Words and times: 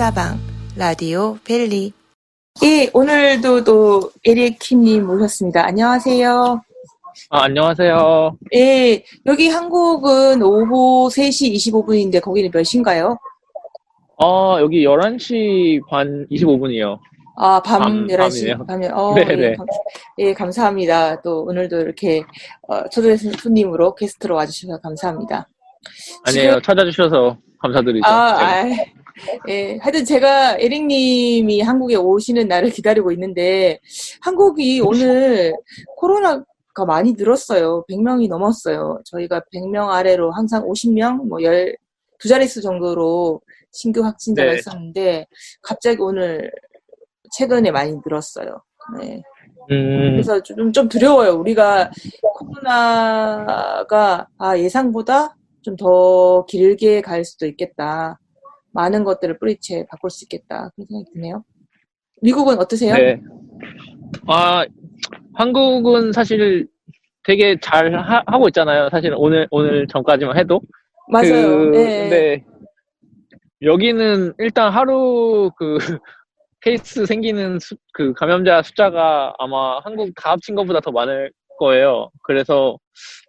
수다방 0.00 0.38
라디오 0.78 1.36
벨리 1.44 1.92
예, 2.64 2.90
오늘도 2.94 3.64
또 3.64 4.10
에리킴님 4.26 5.06
모셨습니다. 5.06 5.66
안녕하세요. 5.66 6.62
아, 7.28 7.42
안녕하세요. 7.42 8.38
예, 8.54 9.04
여기 9.26 9.48
한국은 9.50 10.40
오후 10.40 11.10
3시 11.10 11.52
25분인데 11.52 12.22
거기는 12.22 12.50
몇 12.50 12.62
시인가요? 12.62 13.18
어, 14.16 14.56
여기 14.60 14.86
11시 14.86 15.86
반 15.86 16.26
25분이요. 16.30 16.98
아, 17.36 17.60
밤, 17.60 17.82
밤, 17.82 18.06
11시. 18.06 18.16
밤이네요. 18.16 18.66
밤에, 18.66 18.88
어, 18.88 19.14
네네. 19.14 19.42
예, 19.42 19.54
감, 19.54 19.66
예, 20.16 20.32
감사합니다. 20.32 21.20
또 21.20 21.42
오늘도 21.42 21.78
이렇게 21.78 22.22
어, 22.68 22.88
초대 22.88 23.18
손님으로 23.18 23.94
게스트로 23.96 24.34
와주셔서 24.34 24.80
감사합니다. 24.80 25.46
아니에요. 26.26 26.58
찾아주셔서 26.62 27.36
감사드리죠. 27.60 28.08
아, 28.08 28.62
네. 28.62 28.94
아, 29.20 29.38
예. 29.48 29.76
하여튼 29.78 30.04
제가 30.04 30.56
에릭님이 30.58 31.60
한국에 31.60 31.96
오시는 31.96 32.48
날을 32.48 32.70
기다리고 32.70 33.12
있는데, 33.12 33.78
한국이 34.20 34.80
오늘 34.80 35.54
코로나가 35.96 36.84
많이 36.86 37.12
늘었어요. 37.12 37.84
100명이 37.88 38.28
넘었어요. 38.28 39.00
저희가 39.04 39.42
100명 39.54 39.88
아래로 39.88 40.32
항상 40.32 40.64
50명, 40.64 41.26
뭐, 41.28 41.42
열, 41.42 41.76
두 42.18 42.28
자릿수 42.28 42.62
정도로 42.62 43.40
신규 43.72 44.04
확진자가 44.04 44.52
네. 44.52 44.58
있었는데, 44.58 45.26
갑자기 45.62 46.00
오늘 46.00 46.50
최근에 47.36 47.70
많이 47.70 47.94
늘었어요. 48.04 48.62
네. 48.98 49.22
음, 49.70 50.12
그래서 50.12 50.42
좀, 50.42 50.72
좀 50.72 50.88
두려워요. 50.88 51.34
우리가 51.34 51.90
코로나가 52.34 54.26
아, 54.38 54.58
예상보다 54.58 55.36
좀 55.62 55.76
더 55.76 56.44
길게 56.46 57.00
갈 57.02 57.24
수도 57.24 57.46
있겠다. 57.46 58.18
많은 58.72 59.04
것들을 59.04 59.38
뿌리채 59.38 59.86
바꿀 59.90 60.10
수 60.10 60.24
있겠다. 60.24 60.70
그런 60.74 60.86
생각이 60.86 61.12
드네요. 61.14 61.44
미국은 62.22 62.58
어떠세요? 62.58 62.94
네. 62.94 63.20
아, 64.26 64.64
한국은 65.34 66.12
사실 66.12 66.66
되게 67.24 67.58
잘 67.60 67.94
하, 67.94 68.22
고 68.38 68.48
있잖아요. 68.48 68.88
사실 68.90 69.12
오늘, 69.16 69.46
오늘 69.50 69.86
전까지만 69.88 70.36
해도. 70.38 70.60
맞아요. 71.10 71.70
그, 71.70 71.70
네. 71.76 72.00
근데 72.08 72.44
여기는 73.62 74.34
일단 74.38 74.72
하루 74.72 75.50
그 75.56 75.76
케이스 76.62 77.06
생기는 77.06 77.58
수- 77.58 77.76
그 77.92 78.12
감염자 78.14 78.62
숫자가 78.62 79.34
아마 79.38 79.78
한국 79.80 80.10
다 80.14 80.32
합친 80.32 80.54
것보다 80.54 80.80
더 80.80 80.90
많을 80.90 81.30
거예요. 81.64 82.10
그래서 82.24 82.78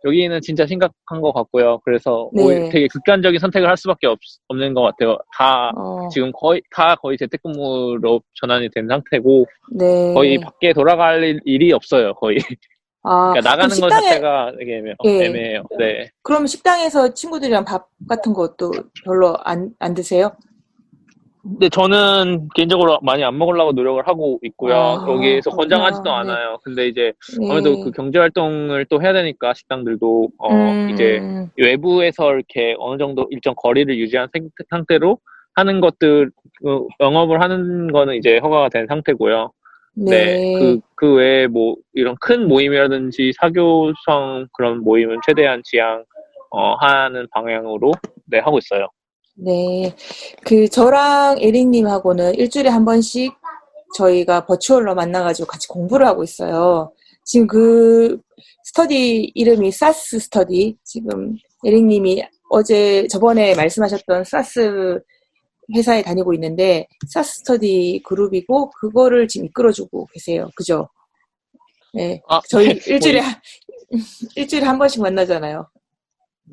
여기는 0.05 0.39
진짜 0.41 0.65
심각한 0.65 1.19
것 1.21 1.33
같고요. 1.33 1.79
그래서 1.83 2.29
네. 2.33 2.43
오히려 2.43 2.69
되게 2.69 2.87
극단적인 2.87 3.39
선택을 3.39 3.67
할 3.67 3.75
수밖에 3.77 4.07
없, 4.07 4.17
없는 4.47 4.73
것 4.73 4.81
같아요. 4.83 5.17
다 5.37 5.69
어, 5.75 6.07
지금 6.09 6.31
거의 6.33 6.61
다 6.73 6.95
거의 6.95 7.17
재택근무로 7.17 8.21
전환이 8.35 8.69
된 8.73 8.87
상태고 8.87 9.45
네. 9.73 10.13
거의 10.13 10.37
밖에 10.39 10.71
돌아갈 10.73 11.21
일- 11.23 11.41
일이 11.45 11.73
없어요. 11.73 12.13
거의 12.15 12.37
아, 13.03 13.31
그러니까 13.33 13.49
나가는 13.49 13.75
그럼 13.75 13.89
것 13.89 13.95
식당에- 13.95 14.01
자체가 14.03 14.51
되게 14.59 14.77
애매, 14.77 14.93
예. 15.05 15.25
애매해요. 15.25 15.63
네. 15.77 16.09
그럼 16.23 16.47
식당에서 16.47 17.13
친구들이랑 17.13 17.65
밥 17.65 17.87
같은 18.07 18.33
것도 18.33 18.71
별로 19.03 19.35
안, 19.43 19.71
안 19.79 19.93
드세요? 19.93 20.31
근데 21.43 21.69
저는 21.69 22.49
개인적으로 22.55 22.99
많이 23.01 23.23
안 23.23 23.37
먹으려고 23.37 23.71
노력을 23.71 24.05
하고 24.07 24.39
있고요. 24.43 24.75
아, 24.75 24.99
그렇구나. 25.03 25.39
권장하지도 25.55 26.03
네. 26.03 26.09
않아요. 26.09 26.57
근데 26.63 26.87
이제 26.87 27.13
네. 27.39 27.45
아무래도 27.49 27.79
그 27.79 27.91
경제 27.91 28.19
활동을 28.19 28.85
또 28.85 29.01
해야 29.01 29.11
되니까 29.13 29.53
식당들도 29.53 30.29
어 30.37 30.71
음, 30.71 30.89
이제 30.89 31.21
외부에서 31.57 32.31
이렇게 32.33 32.75
어느 32.77 32.97
정도 32.99 33.27
일정 33.31 33.55
거리를 33.55 33.97
유지한 33.97 34.27
생- 34.31 34.49
상태로 34.69 35.17
하는 35.55 35.81
것들 35.81 36.31
그 36.63 36.87
영업을 36.99 37.41
하는 37.41 37.91
거는 37.91 38.15
이제 38.15 38.37
허가가 38.37 38.69
된 38.69 38.85
상태고요. 38.87 39.51
네. 39.95 40.53
그, 40.57 40.79
그 40.95 41.15
외에 41.15 41.47
뭐 41.47 41.75
이런 41.93 42.15
큰 42.21 42.47
모임이라든지 42.47 43.33
사교성 43.39 44.47
그런 44.53 44.83
모임은 44.83 45.17
최대한 45.27 45.61
지양 45.65 46.05
어, 46.51 46.75
하는 46.75 47.27
방향으로 47.31 47.91
네, 48.27 48.39
하고 48.39 48.57
있어요. 48.59 48.87
네. 49.43 49.95
그, 50.45 50.69
저랑 50.69 51.37
에릭님하고는 51.41 52.35
일주일에 52.35 52.69
한 52.69 52.85
번씩 52.85 53.33
저희가 53.97 54.45
버추얼로 54.45 54.93
만나가지고 54.93 55.47
같이 55.47 55.67
공부를 55.67 56.05
하고 56.05 56.23
있어요. 56.23 56.91
지금 57.25 57.47
그 57.47 58.19
스터디 58.65 59.31
이름이 59.33 59.71
SaaS 59.71 60.19
스터디. 60.19 60.77
지금 60.83 61.35
에릭님이 61.65 62.23
어제 62.51 63.07
저번에 63.07 63.55
말씀하셨던 63.55 64.23
SaaS 64.25 64.99
회사에 65.75 66.03
다니고 66.03 66.33
있는데 66.35 66.87
SaaS 67.09 67.39
스터디 67.39 68.01
그룹이고 68.05 68.69
그거를 68.71 69.27
지금 69.27 69.47
이끌어주고 69.47 70.07
계세요. 70.13 70.49
그죠? 70.55 70.87
네. 71.93 72.21
아, 72.29 72.39
저희 72.47 72.67
네. 72.67 72.79
일주일에, 72.93 73.21
뭐 73.21 73.29
한- 73.29 73.41
일주일에 74.35 74.65
한 74.65 74.77
번씩 74.77 75.01
만나잖아요. 75.01 75.67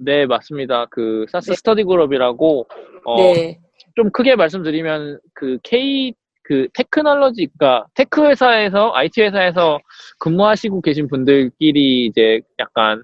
네, 0.00 0.26
맞습니다. 0.26 0.86
그 0.90 1.26
SaaS 1.30 1.50
네. 1.50 1.56
스터디 1.56 1.84
그룹이라고 1.84 2.66
어, 3.04 3.16
네. 3.16 3.58
좀 3.96 4.10
크게 4.10 4.36
말씀드리면 4.36 5.20
그 5.34 5.58
K 5.62 6.14
그 6.44 6.68
technology가 6.72 7.86
tech 7.94 8.24
회사에서 8.24 8.92
IT 8.94 9.20
회사에서 9.20 9.78
근무하시고 10.18 10.80
계신 10.80 11.06
분들끼리 11.08 12.06
이제 12.06 12.40
약간 12.58 13.02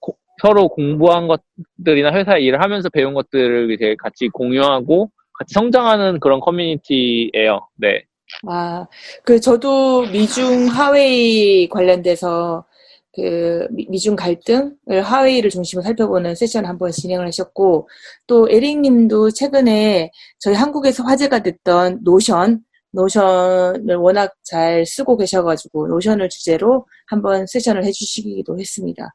고- 0.00 0.16
서로 0.40 0.68
공부한 0.68 1.28
것들이나 1.28 2.12
회사 2.14 2.38
일을 2.38 2.62
하면서 2.62 2.88
배운 2.88 3.12
것들을 3.12 3.72
이제 3.72 3.94
같이 3.98 4.28
공유하고 4.28 5.10
같이 5.38 5.52
성장하는 5.52 6.18
그런 6.20 6.40
커뮤니티예요. 6.40 7.68
네. 7.76 8.04
아, 8.48 8.86
그, 9.22 9.38
저도 9.38 10.02
미중 10.10 10.66
화웨이 10.66 11.68
관련돼서 11.68 12.64
그 13.16 13.66
미- 13.70 13.86
미중 13.88 14.14
갈등을 14.14 15.02
화웨이를 15.02 15.48
중심으로 15.48 15.82
살펴보는 15.82 16.34
세션을 16.34 16.68
한번 16.68 16.90
진행을 16.90 17.26
하셨고, 17.26 17.88
또 18.26 18.46
에릭 18.50 18.78
님도 18.80 19.30
최근에 19.30 20.10
저희 20.38 20.54
한국에서 20.54 21.02
화제가 21.02 21.38
됐던 21.42 22.00
Notion, 22.04 22.60
Notion을 22.92 23.96
워낙 23.96 24.34
잘 24.42 24.84
쓰고 24.84 25.16
계셔가지고, 25.16 25.88
Notion을 25.88 26.28
주제로 26.28 26.86
한번 27.06 27.46
세션을 27.46 27.84
해주시기도 27.84 28.58
했습니다. 28.58 29.14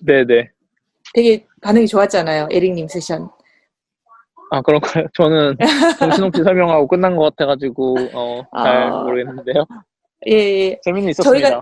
네네. 0.00 0.48
되게 1.14 1.46
반응이 1.60 1.86
좋았잖아요, 1.86 2.48
에릭 2.50 2.72
님 2.72 2.88
세션. 2.88 3.28
아, 4.50 4.62
그런가요? 4.62 5.06
저는 5.14 5.56
정신없이 5.98 6.42
설명하고 6.44 6.88
끝난 6.88 7.16
것 7.16 7.24
같아가지고, 7.36 7.96
어, 8.14 8.42
잘 8.64 8.82
아. 8.92 9.02
모르겠는데요. 9.02 9.66
예, 10.28 10.32
예. 10.32 10.78
재미는 10.84 11.10
있었습니다. 11.10 11.48
저희가 11.50 11.60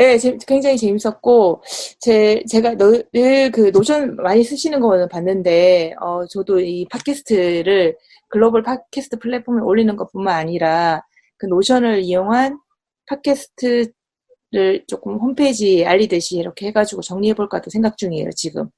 예, 0.00 0.16
재- 0.18 0.36
굉장히 0.46 0.76
재밌었고 0.76 1.62
제 2.00 2.42
제가 2.48 2.76
늘 2.76 3.04
그 3.52 3.70
Notion 3.72 4.16
많이 4.16 4.44
쓰시는 4.44 4.80
거는 4.80 5.08
봤는데 5.08 5.94
어 6.00 6.24
저도 6.26 6.60
이 6.60 6.86
팟캐스트를 6.90 7.96
글로벌 8.28 8.62
팟캐스트 8.62 9.18
플랫폼에 9.18 9.62
올리는 9.62 9.96
것 9.96 10.12
뿐만 10.12 10.36
아니라 10.36 11.02
그 11.38 11.46
Notion을 11.46 12.00
이용한 12.02 12.58
팟캐스트를 13.06 14.84
조금 14.86 15.16
홈페이지에 15.18 15.86
알리듯이 15.86 16.38
이렇게 16.38 16.66
해가지고 16.68 17.00
정리해 17.02 17.34
볼까도 17.34 17.70
생각 17.70 17.96
중이에요 17.96 18.30
지금. 18.36 18.68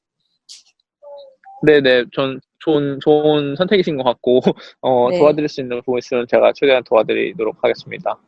네네, 1.67 2.05
전 2.15 2.41
좋은, 2.61 2.99
좋은 3.01 3.55
선택이신 3.57 3.97
것 3.99 4.03
같고, 4.05 4.41
어, 4.81 5.11
네. 5.11 5.19
도와드릴 5.19 5.47
수 5.49 5.61
있는 5.61 5.83
부분 5.83 5.99
있으면 5.99 6.27
제가 6.27 6.53
최대한 6.55 6.83
도와드리도록 6.85 7.57
하겠습니다. 7.63 8.19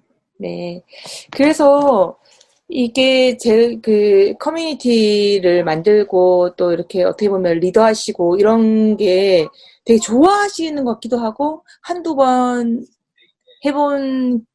네. 0.42 0.82
그래서 1.30 2.18
이게 2.68 3.36
제 3.36 3.76
그 3.82 4.34
커뮤니티를 4.40 5.64
만들고 5.64 6.54
또 6.56 6.72
이렇게 6.72 7.04
어떻게 7.04 7.28
보면 7.28 7.60
리더하시고 7.60 8.36
이런 8.38 8.96
게 8.96 9.46
되게 9.84 9.98
좋아하시는 10.00 10.84
것 10.84 10.94
같기도 10.94 11.18
하고 11.18 11.64
한두 11.82 12.14
번 12.16 12.84
해본 13.64 14.46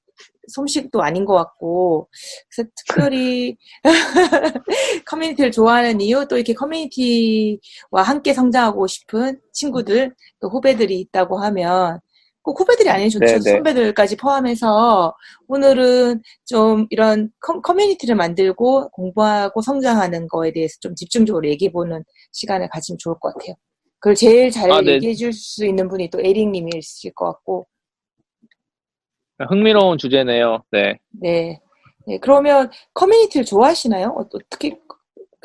솜씨도 0.50 1.02
아닌 1.04 1.26
것 1.26 1.36
같고 1.36 2.10
그래서 2.50 2.70
특별히 2.76 3.58
커뮤니티를 5.06 5.52
좋아하는 5.52 6.02
이유 6.02 6.26
또 6.30 6.38
이렇게 6.38 6.54
커뮤니티와 6.54 8.04
함께 8.04 8.34
성장하고 8.34 8.88
싶은 8.88 9.40
친구들 9.54 10.16
또 10.40 10.50
후배들이 10.50 11.00
있다고 11.02 11.40
하면 11.40 12.00
꼭 12.48 12.62
후배들이 12.62 12.90
아니면 12.90 13.10
좋죠. 13.10 13.26
네, 13.26 13.34
네. 13.34 13.52
선배들까지 13.52 14.16
포함해서 14.16 15.14
오늘은 15.50 16.22
좀 16.46 16.88
이런 16.92 17.30
커, 17.42 17.60
커뮤니티를 17.60 18.16
만들고 18.16 18.88
공부하고 18.92 19.62
성장하는 19.62 20.30
거에 20.30 20.54
대해서 20.54 20.78
좀 20.80 20.96
집중적으로 20.96 21.46
얘기해보는 21.50 22.06
시간을 22.32 22.70
가지면 22.70 23.00
좋을 23.00 23.16
것 23.20 23.34
같아요. 23.34 23.56
그걸 24.00 24.16
제일 24.16 24.50
잘 24.50 24.72
아, 24.72 24.80
네. 24.80 24.94
얘기해 24.94 25.14
줄 25.16 25.34
수 25.34 25.66
있는 25.66 25.90
분이 25.90 26.10
또 26.10 26.22
에릭님이실 26.22 27.14
것 27.16 27.26
같고, 27.26 27.68
흥미로운 29.50 29.98
주제네요. 29.98 30.64
네. 30.72 30.98
네. 31.20 31.60
네, 32.06 32.18
그러면 32.20 32.72
커뮤니티를 32.94 33.44
좋아하시나요? 33.44 34.08
어, 34.18 34.26
어떻게, 34.34 34.80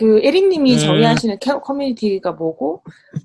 그 0.03 0.21
에릭님이 0.21 0.73
음. 0.75 0.79
정의하시는 0.79 1.39
캐- 1.41 1.53
커뮤니티가 1.63 2.33
뭐고 2.33 2.83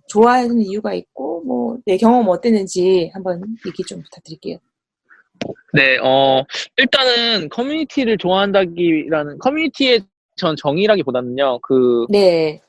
좋아하는 0.08 0.62
이유가 0.62 0.94
있고 0.94 1.44
뭐 1.44 1.78
내 1.86 1.98
경험 1.98 2.28
어땠는지 2.30 3.10
한번 3.14 3.42
얘기 3.66 3.84
좀 3.84 4.02
부탁드릴게요. 4.04 4.58
네, 5.74 5.98
어, 6.04 6.44
일단은 6.78 7.50
커뮤니티를 7.50 8.18
좋아한다기라는, 8.18 9.38
커뮤니티의 9.40 10.02
전 10.36 10.56
정의라기보다는요, 10.56 11.60
그, 11.62 12.06
네. 12.10 12.60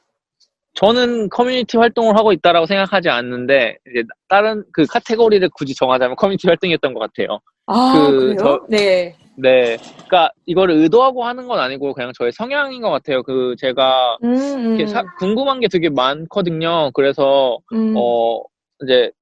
저는 0.75 1.29
커뮤니티 1.31 1.77
활동을 1.79 2.17
하고 2.17 2.33
있다라고 2.33 2.67
생각하지 2.67 3.09
않는데, 3.09 3.79
이제 3.91 4.03
다른 4.29 4.63
그 4.73 4.85
카테고리를 4.87 5.49
굳이 5.55 5.75
정하자면 5.75 6.17
커뮤니티 6.17 6.47
활동이었던 6.47 6.93
것 6.95 7.01
같아요. 7.01 7.41
아 7.67 7.93
그, 8.11 8.19
그래요? 8.19 8.37
저- 8.39 8.67
네. 8.69 9.17
네. 9.40 9.76
그니까, 9.96 10.31
이거를 10.46 10.75
의도하고 10.76 11.25
하는 11.25 11.46
건 11.46 11.61
아니고, 11.61 11.94
그냥 11.94 12.12
저의 12.12 12.32
성향인 12.32 12.82
것 12.82 12.90
같아요. 12.90 13.23
그, 13.23 13.55
제가, 13.58 14.19
음, 14.25 14.76
음, 14.81 14.87
사- 14.87 15.05
궁금한 15.19 15.61
게 15.61 15.69
되게 15.69 15.88
많거든요. 15.88 16.90
그래서, 16.93 17.58
음. 17.73 17.94
어, 17.96 18.43
이제, 18.82 19.12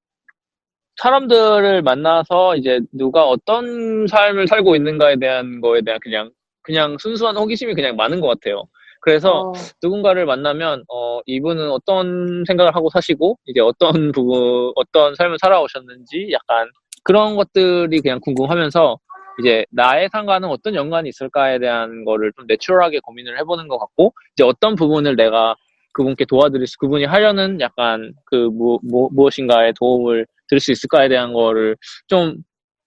사람들을 0.95 1.83
만나서 1.83 2.55
이제 2.55 2.79
누가 2.91 3.25
어떤 3.27 4.07
삶을 4.07 4.47
살고 4.47 4.75
있는가에 4.75 5.17
대한 5.17 5.61
거에 5.61 5.81
대한 5.81 5.99
그냥, 6.01 6.31
그냥 6.63 6.97
순수한 6.99 7.37
호기심이 7.37 7.75
그냥 7.75 7.95
많은 7.95 8.19
것 8.19 8.27
같아요. 8.27 8.63
그래서 9.01 9.41
어, 9.41 9.53
누군가를 9.83 10.25
만나면, 10.25 10.83
어, 10.91 11.19
이분은 11.27 11.69
어떤 11.69 12.43
생각을 12.47 12.75
하고 12.75 12.89
사시고, 12.89 13.37
이제 13.45 13.59
어떤 13.59 14.11
부분, 14.11 14.71
어떤 14.75 15.13
삶을 15.13 15.37
살아오셨는지 15.39 16.29
약간 16.31 16.67
그런 17.03 17.35
것들이 17.35 18.01
그냥 18.01 18.19
궁금하면서, 18.21 18.97
이제 19.39 19.65
나의 19.71 20.09
상관은 20.11 20.49
어떤 20.49 20.75
연관이 20.75 21.09
있을까에 21.09 21.59
대한 21.59 22.05
거를 22.05 22.31
좀 22.35 22.45
내추럴하게 22.47 22.99
고민을 22.99 23.37
해보는 23.39 23.67
것 23.67 23.77
같고, 23.77 24.13
이제 24.35 24.43
어떤 24.43 24.75
부분을 24.75 25.15
내가 25.15 25.55
그분께 25.93 26.25
도와드릴 26.25 26.67
수, 26.67 26.77
그분이 26.77 27.05
하려는 27.05 27.59
약간 27.59 28.13
그 28.25 28.49
무, 28.51 28.79
무, 28.83 29.09
무엇인가에 29.11 29.73
도움을 29.79 30.25
드릴 30.47 30.59
수 30.59 30.71
있을까에 30.71 31.09
대한 31.09 31.33
거를 31.33 31.75
좀 32.07 32.35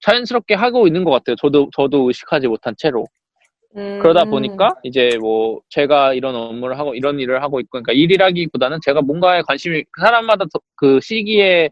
자연스럽게 0.00 0.54
하고 0.54 0.86
있는 0.86 1.04
것 1.04 1.10
같아요. 1.10 1.36
저도, 1.36 1.68
저도 1.76 2.06
의식하지 2.08 2.48
못한 2.48 2.74
채로. 2.78 3.06
음, 3.76 3.98
그러다 4.00 4.24
보니까 4.24 4.70
이제 4.82 5.10
뭐 5.20 5.60
제가 5.68 6.14
이런 6.14 6.34
업무를 6.34 6.78
하고 6.78 6.94
이런 6.94 7.20
일을 7.20 7.42
하고 7.42 7.60
있고 7.60 7.68
그러니까 7.72 7.92
일이라기보다는 7.92 8.78
제가 8.84 9.00
뭔가에 9.02 9.42
관심이 9.42 9.84
그 9.92 10.00
사람마다 10.00 10.44
더- 10.52 10.60
그 10.74 10.98
시기에 11.00 11.70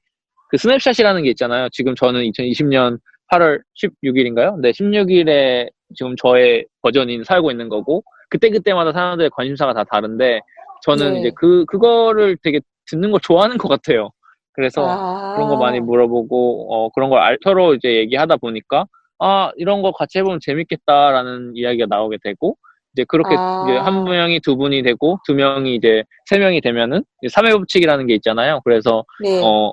그 0.51 0.57
스냅샷이라는 0.57 1.23
게 1.25 1.31
있잖아요. 1.31 1.69
지금 1.73 1.95
저는 1.97 2.23
2020년 2.23 2.99
8월 3.31 3.61
16일인가요? 3.83 4.61
네, 4.61 4.71
16일에 4.73 5.69
지금 5.95 6.17
저의 6.17 6.67
버전인 6.83 7.25
살고 7.25 7.51
있는 7.51 7.69
거고 7.69 8.03
그때 8.31 8.51
그때마다 8.51 8.93
사람들의 8.93 9.31
관심사가 9.35 9.73
다 9.73 9.85
다른데 9.85 10.41
저는 10.83 11.15
네. 11.15 11.21
이제 11.21 11.33
그 11.37 11.65
그거를 11.67 12.37
되게 12.43 12.61
듣는 12.91 13.11
걸 13.11 13.21
좋아하는 13.23 13.59
것 13.59 13.69
같아요. 13.69 14.11
그래서 14.53 14.87
아, 14.87 15.35
그런 15.35 15.49
거 15.49 15.57
많이 15.57 15.81
물어보고 15.81 16.75
어 16.75 16.89
그런 16.91 17.11
걸 17.11 17.21
알- 17.21 17.39
서로 17.45 17.75
이제 17.75 17.95
얘기하다 17.97 18.37
보니까 18.37 18.87
아 19.19 19.51
이런 19.57 19.83
거 19.83 19.93
같이 19.93 20.19
해보면 20.19 20.41
재밌겠다라는 20.43 21.53
이야기가 21.55 21.87
나오게 21.89 22.19
되고 22.23 22.57
이제 22.93 23.05
그렇게 23.09 23.35
아. 23.39 23.65
이제 23.69 23.77
한 23.79 24.05
명이 24.05 24.41
두 24.41 24.57
분이 24.57 24.83
되고 24.83 25.19
두 25.27 25.35
명이 25.35 25.75
이제 25.75 26.03
세 26.27 26.39
명이 26.39 26.61
되면은 26.61 27.03
이제 27.23 27.33
3회 27.35 27.53
법칙이라는 27.53 28.07
게 28.07 28.15
있잖아요. 28.17 28.61
그래서 28.65 29.05
네. 29.23 29.41
어 29.43 29.73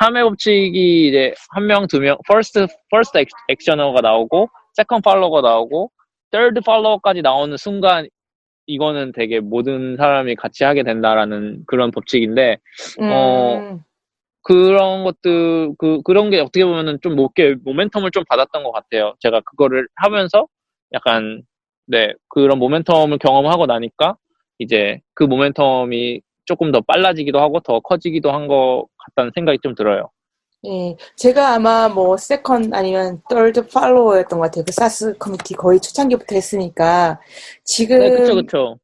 3회 0.00 0.22
법칙이 0.24 1.08
이제 1.08 1.34
한 1.50 1.66
명, 1.66 1.86
두 1.86 2.00
명, 2.00 2.16
first 2.28 2.58
first 2.92 3.18
액- 3.18 3.28
액셔너가 3.48 4.00
나오고 4.00 4.48
second 4.78 5.02
팔로워가 5.04 5.40
나오고 5.46 5.90
third 6.30 6.60
팔로워까지 6.64 7.22
나오는 7.22 7.56
순간 7.56 8.08
이거는 8.66 9.12
되게 9.12 9.40
모든 9.40 9.96
사람이 9.96 10.36
같이 10.36 10.64
하게 10.64 10.82
된다라는 10.82 11.64
그런 11.66 11.90
법칙인데 11.90 12.58
어, 13.00 13.58
음, 13.58 13.80
그런 14.42 15.04
것들 15.04 15.74
그 15.78 16.00
그런 16.02 16.30
게 16.30 16.40
어떻게 16.40 16.64
보면은 16.64 16.98
좀 17.02 17.16
높게 17.16 17.54
모멘텀을 17.56 18.12
좀 18.12 18.24
받았던 18.28 18.62
것 18.64 18.72
같아요. 18.72 19.14
제가 19.20 19.40
그거를 19.40 19.88
하면서 19.96 20.46
약간 20.92 21.42
네 21.86 22.12
그런 22.28 22.58
모멘텀을 22.58 23.18
경험하고 23.18 23.66
나니까 23.66 24.16
이제 24.58 25.00
그 25.14 25.26
모멘텀이 25.26 26.20
조금 26.44 26.72
더 26.72 26.80
빨라지기도 26.80 27.40
하고 27.40 27.60
더 27.60 27.80
커지기도 27.80 28.32
한것 28.32 28.86
같다는 29.06 29.30
생각이 29.34 29.58
좀 29.62 29.74
들어요. 29.74 30.10
네. 30.64 30.96
제가 31.16 31.54
아마 31.54 31.88
뭐 31.88 32.16
세컨 32.16 32.72
아니면 32.72 33.20
third 33.28 33.62
팔로워였던 33.72 34.38
것 34.38 34.44
같아요. 34.46 34.64
그 34.64 34.72
SaaS 34.72 35.16
커뮤니티 35.18 35.54
거의 35.54 35.80
초창기부터 35.80 36.36
했으니까 36.36 37.20
지금 37.64 37.98
네, 37.98 38.10
그쵸. 38.10 38.78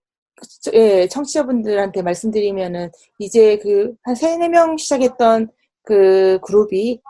저- 0.62 0.72
예, 0.74 1.06
청취자분들한테 1.08 2.02
말씀드리면은 2.02 2.90
이제 3.18 3.58
그 3.58 3.94
한 4.02 4.14
세네 4.14 4.48
명 4.48 4.76
시작했던 4.76 5.48
그 5.84 6.38
그룹이 6.42 7.00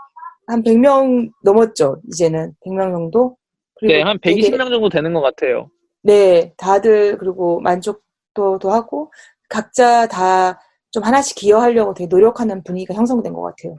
한 0.47 0.63
100명 0.63 1.31
넘었죠. 1.45 2.01
이제는 2.09 2.55
100명 2.65 2.93
정도. 2.93 3.37
네, 3.83 4.03
한 4.03 4.19
되게- 4.23 4.41
120명 4.51 4.71
정도 4.71 4.89
되는 4.89 5.13
것 5.15 5.21
같아요. 5.21 5.71
네, 6.03 6.53
다들 6.57 7.17
그리고 7.19 7.61
만족도도 7.61 8.71
하고 8.71 9.13
각자 9.49 10.07
다 10.07 10.61
좀 10.91 11.03
하나씩 11.03 11.37
기여하려고 11.37 11.95
되게 11.95 12.09
노력하는 12.09 12.63
분위기가 12.63 12.95
형성된 12.95 13.33
것 13.33 13.43
같아요. 13.43 13.77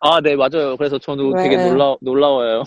아, 0.00 0.20
네, 0.20 0.36
맞아요. 0.36 0.76
그래서 0.76 0.98
저도 0.98 1.34
되게 1.34 1.56
네. 1.56 1.70
놀라, 1.70 1.96
놀라워요. 2.02 2.62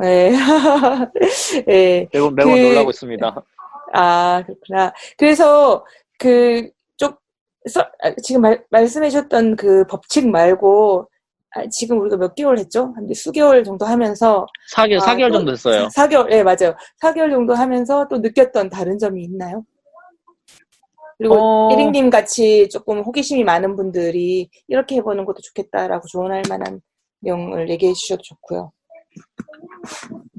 네. 0.00 0.32
네. 1.66 2.08
매번, 2.12 2.34
매번 2.34 2.54
그- 2.54 2.58
놀라고 2.60 2.90
있습니다. 2.90 3.42
아, 3.92 4.42
그렇구나. 4.46 4.92
그래서 5.18 5.84
그, 6.18 6.70
좀, 6.96 7.12
써- 7.68 7.80
아, 8.02 8.14
지금 8.22 8.40
말, 8.42 8.64
말씀해 8.70 9.10
주셨던 9.10 9.56
그 9.56 9.84
법칙 9.88 10.28
말고, 10.30 11.08
아, 11.54 11.66
지금 11.70 12.00
우리가 12.00 12.16
몇 12.16 12.34
개월 12.34 12.58
했죠? 12.58 12.92
한 12.96 13.06
수개월 13.12 13.62
정도 13.62 13.84
하면서, 13.84 14.46
4개월, 14.74 15.02
아, 15.02 15.06
4개월 15.06 15.28
또- 15.32 15.38
정도 15.38 15.50
됐어요. 15.52 15.88
4 15.90 16.08
개월, 16.08 16.30
네, 16.30 16.42
맞아요. 16.42 16.74
4개월 17.02 17.30
정도 17.30 17.54
하면서 17.54 18.08
또 18.08 18.18
느꼈던 18.18 18.70
다른 18.70 18.96
점이 18.98 19.22
있나요? 19.24 19.64
그리고 21.20 21.34
어. 21.38 21.68
에릭님 21.70 22.08
같이 22.08 22.66
조금 22.70 23.00
호기심이 23.00 23.44
많은 23.44 23.76
분들이 23.76 24.48
이렇게 24.68 24.96
해보는 24.96 25.26
것도 25.26 25.40
좋겠다라고 25.42 26.06
조언할 26.06 26.44
만한 26.48 26.80
내용을 27.20 27.68
얘기해 27.68 27.92
주셔도 27.92 28.22
좋고요. 28.22 28.72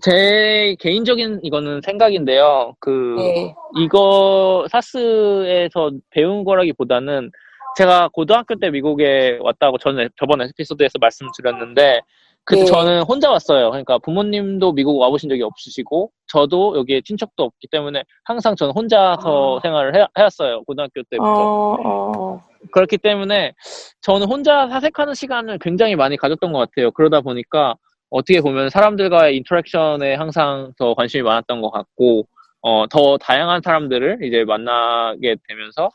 제 0.02 0.76
개인적인 0.80 1.42
이거는 1.44 1.82
생각인데요. 1.86 2.74
그, 2.80 3.16
네. 3.20 3.54
이거 3.80 4.66
사스에서 4.72 5.92
배운 6.10 6.44
거라기보다는 6.44 7.30
제가 7.78 8.10
고등학교 8.12 8.56
때 8.56 8.72
미국에 8.72 9.38
왔다고 9.40 9.78
저는 9.78 10.10
저번 10.18 10.42
에피소드에서 10.42 10.94
말씀드렸는데 11.00 12.02
그때 12.44 12.62
네. 12.62 12.66
저는 12.66 13.04
혼자 13.04 13.30
왔어요. 13.30 13.70
그러니까 13.70 14.00
부모님도 14.00 14.74
미국 14.74 14.98
와보신 15.00 15.30
적이 15.30 15.44
없으시고 15.44 16.12
저도 16.28 16.78
여기에 16.78 17.02
친척도 17.02 17.44
없기 17.44 17.68
때문에 17.70 18.04
항상 18.24 18.56
저는 18.56 18.74
혼자서 18.74 19.58
아. 19.58 19.60
생활을 19.62 19.96
해, 19.96 20.06
해왔어요. 20.18 20.64
고등학교 20.64 21.04
때부터. 21.10 21.32
어, 21.32 21.78
어, 21.84 22.44
그렇기 22.72 22.98
때문에 22.98 23.54
저는 24.02 24.28
혼자 24.28 24.68
사색하는 24.68 25.14
시간을 25.14 25.60
굉장히 25.60 25.96
많이 25.96 26.18
가졌던 26.18 26.52
것 26.52 26.60
같아요. 26.60 26.92
그러다 26.92 27.22
보니까 27.22 27.76
어떻게 28.10 28.42
보면 28.42 28.70
사람들과의 28.70 29.38
인터랙션에 29.38 30.16
항상 30.16 30.74
더 30.78 30.94
관심이 30.94 31.24
많았던 31.24 31.62
것 31.62 31.72
같고, 31.72 32.28
어, 32.62 32.86
더 32.90 33.18
다양한 33.18 33.62
사람들을 33.64 34.20
이제 34.24 34.44
만나게 34.44 35.38
되면서, 35.48 35.90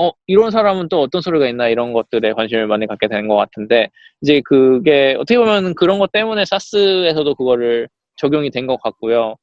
어, 0.00 0.10
이런 0.28 0.50
사람은 0.52 0.88
또 0.88 1.00
어떤 1.02 1.20
소리가 1.20 1.48
있나 1.48 1.68
이런 1.68 1.92
것들에 1.92 2.32
관심을 2.32 2.68
많이 2.68 2.86
갖게 2.86 3.08
되는 3.08 3.26
것 3.26 3.34
같은데, 3.36 3.88
이제 4.22 4.40
그게 4.44 5.14
어떻게 5.18 5.38
보면 5.38 5.74
그런 5.74 5.98
것 5.98 6.12
때문에 6.12 6.44
사스에서도 6.44 7.34
그거를 7.34 7.88
적용이 8.16 8.50
된 8.50 8.66
것 8.68 8.80
같고요. 8.80 9.34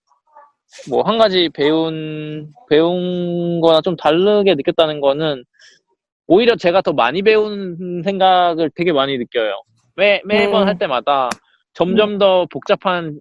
뭐, 0.90 1.04
한 1.04 1.18
가지 1.18 1.50
배운, 1.54 2.52
배운 2.70 3.60
거나 3.62 3.82
좀 3.82 3.96
다르게 3.98 4.56
느꼈다는 4.56 5.02
거는, 5.02 5.44
오히려 6.28 6.56
제가 6.56 6.82
더 6.82 6.94
많이 6.94 7.22
배우는 7.22 8.04
생각을 8.04 8.72
되게 8.76 8.94
많이 8.94 9.18
느껴요. 9.18 9.62
매, 9.96 10.22
매번 10.26 10.64
음. 10.64 10.68
할 10.68 10.78
때마다 10.80 11.30
점점 11.74 12.18
더 12.18 12.46
복잡한 12.52 13.20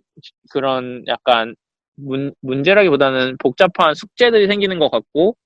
그런 0.51 1.05
약간 1.09 1.55
문, 1.97 2.33
문제라기보다는 2.43 3.37
복잡한 3.39 3.95
숙제들이 3.95 4.47
생기는 4.47 4.79
것 4.79 4.91
같고, 4.91 5.37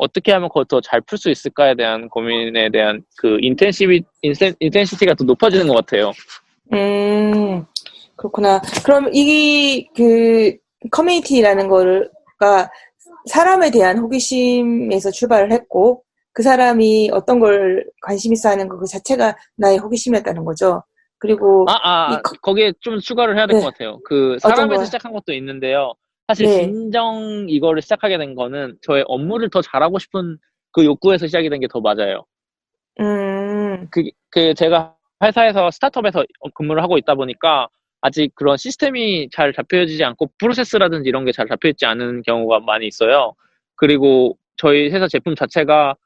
어떻게 0.00 0.32
하면 0.32 0.48
그걸 0.48 0.64
더 0.64 0.80
잘 0.80 1.00
풀 1.02 1.18
수 1.18 1.30
있을까에 1.30 1.74
대한 1.74 2.08
고민에 2.08 2.70
대한 2.70 3.02
그 3.18 3.36
intensivi, 3.40 4.02
insen, 4.22 4.54
intensity가 4.58 5.14
더 5.14 5.24
높아지는 5.24 5.68
것 5.68 5.74
같아요. 5.74 6.12
음, 6.72 7.64
그렇구나. 8.16 8.60
그럼 8.84 9.08
이, 9.12 9.86
그, 9.94 10.56
커뮤니티라는 10.90 11.68
거가 11.68 12.70
사람에 13.26 13.70
대한 13.70 13.98
호기심에서 13.98 15.10
출발을 15.10 15.52
했고, 15.52 16.02
그 16.32 16.42
사람이 16.42 17.10
어떤 17.12 17.38
걸 17.40 17.84
관심 18.02 18.32
있어 18.32 18.48
하는 18.50 18.68
거그 18.68 18.86
자체가 18.86 19.36
나의 19.56 19.78
호기심이었다는 19.78 20.44
거죠. 20.44 20.82
그리고, 21.18 21.66
아, 21.68 21.74
아, 21.82 22.14
이 22.14 22.22
커- 22.22 22.36
거기에 22.40 22.72
좀 22.80 22.98
추가를 22.98 23.36
해야 23.36 23.46
될것 23.46 23.62
네. 23.62 23.70
같아요. 23.70 24.00
그 24.04 24.38
사람에서? 24.40 24.84
시작한 24.86 25.12
것도 25.12 25.34
있는데요. 25.34 25.92
사실 26.30 26.46
네. 26.46 26.52
진정 26.62 27.46
이거를 27.48 27.82
시작하게 27.82 28.16
된 28.18 28.36
거는 28.36 28.76
저의 28.82 29.02
업무를 29.08 29.50
더 29.50 29.60
잘하고 29.62 29.98
싶은 29.98 30.38
그 30.72 30.84
욕구에서 30.84 31.26
시작이 31.26 31.50
된 31.50 31.58
게 31.60 31.66
더 31.66 31.80
맞아요. 31.80 32.24
음, 33.00 33.88
그, 33.90 34.04
그 34.30 34.54
제가 34.54 34.94
회사에서 35.24 35.70
스타트업에서 35.72 36.24
근무를 36.54 36.82
하고 36.84 36.98
있다 36.98 37.16
보니까 37.16 37.68
아직 38.00 38.32
그런 38.36 38.56
시스템이 38.56 39.28
잘 39.32 39.52
잡혀지지 39.52 40.04
않고 40.04 40.30
프로세스라든지 40.38 41.08
이런 41.08 41.24
게 41.24 41.32
잘 41.32 41.48
잡혀있지 41.48 41.84
않은 41.86 42.22
경우가 42.22 42.60
많이 42.60 42.86
있어요. 42.86 43.34
그리고 43.76 44.38
저희 44.56 44.88
회사 44.90 45.08
제품 45.08 45.34
자체가 45.34 45.96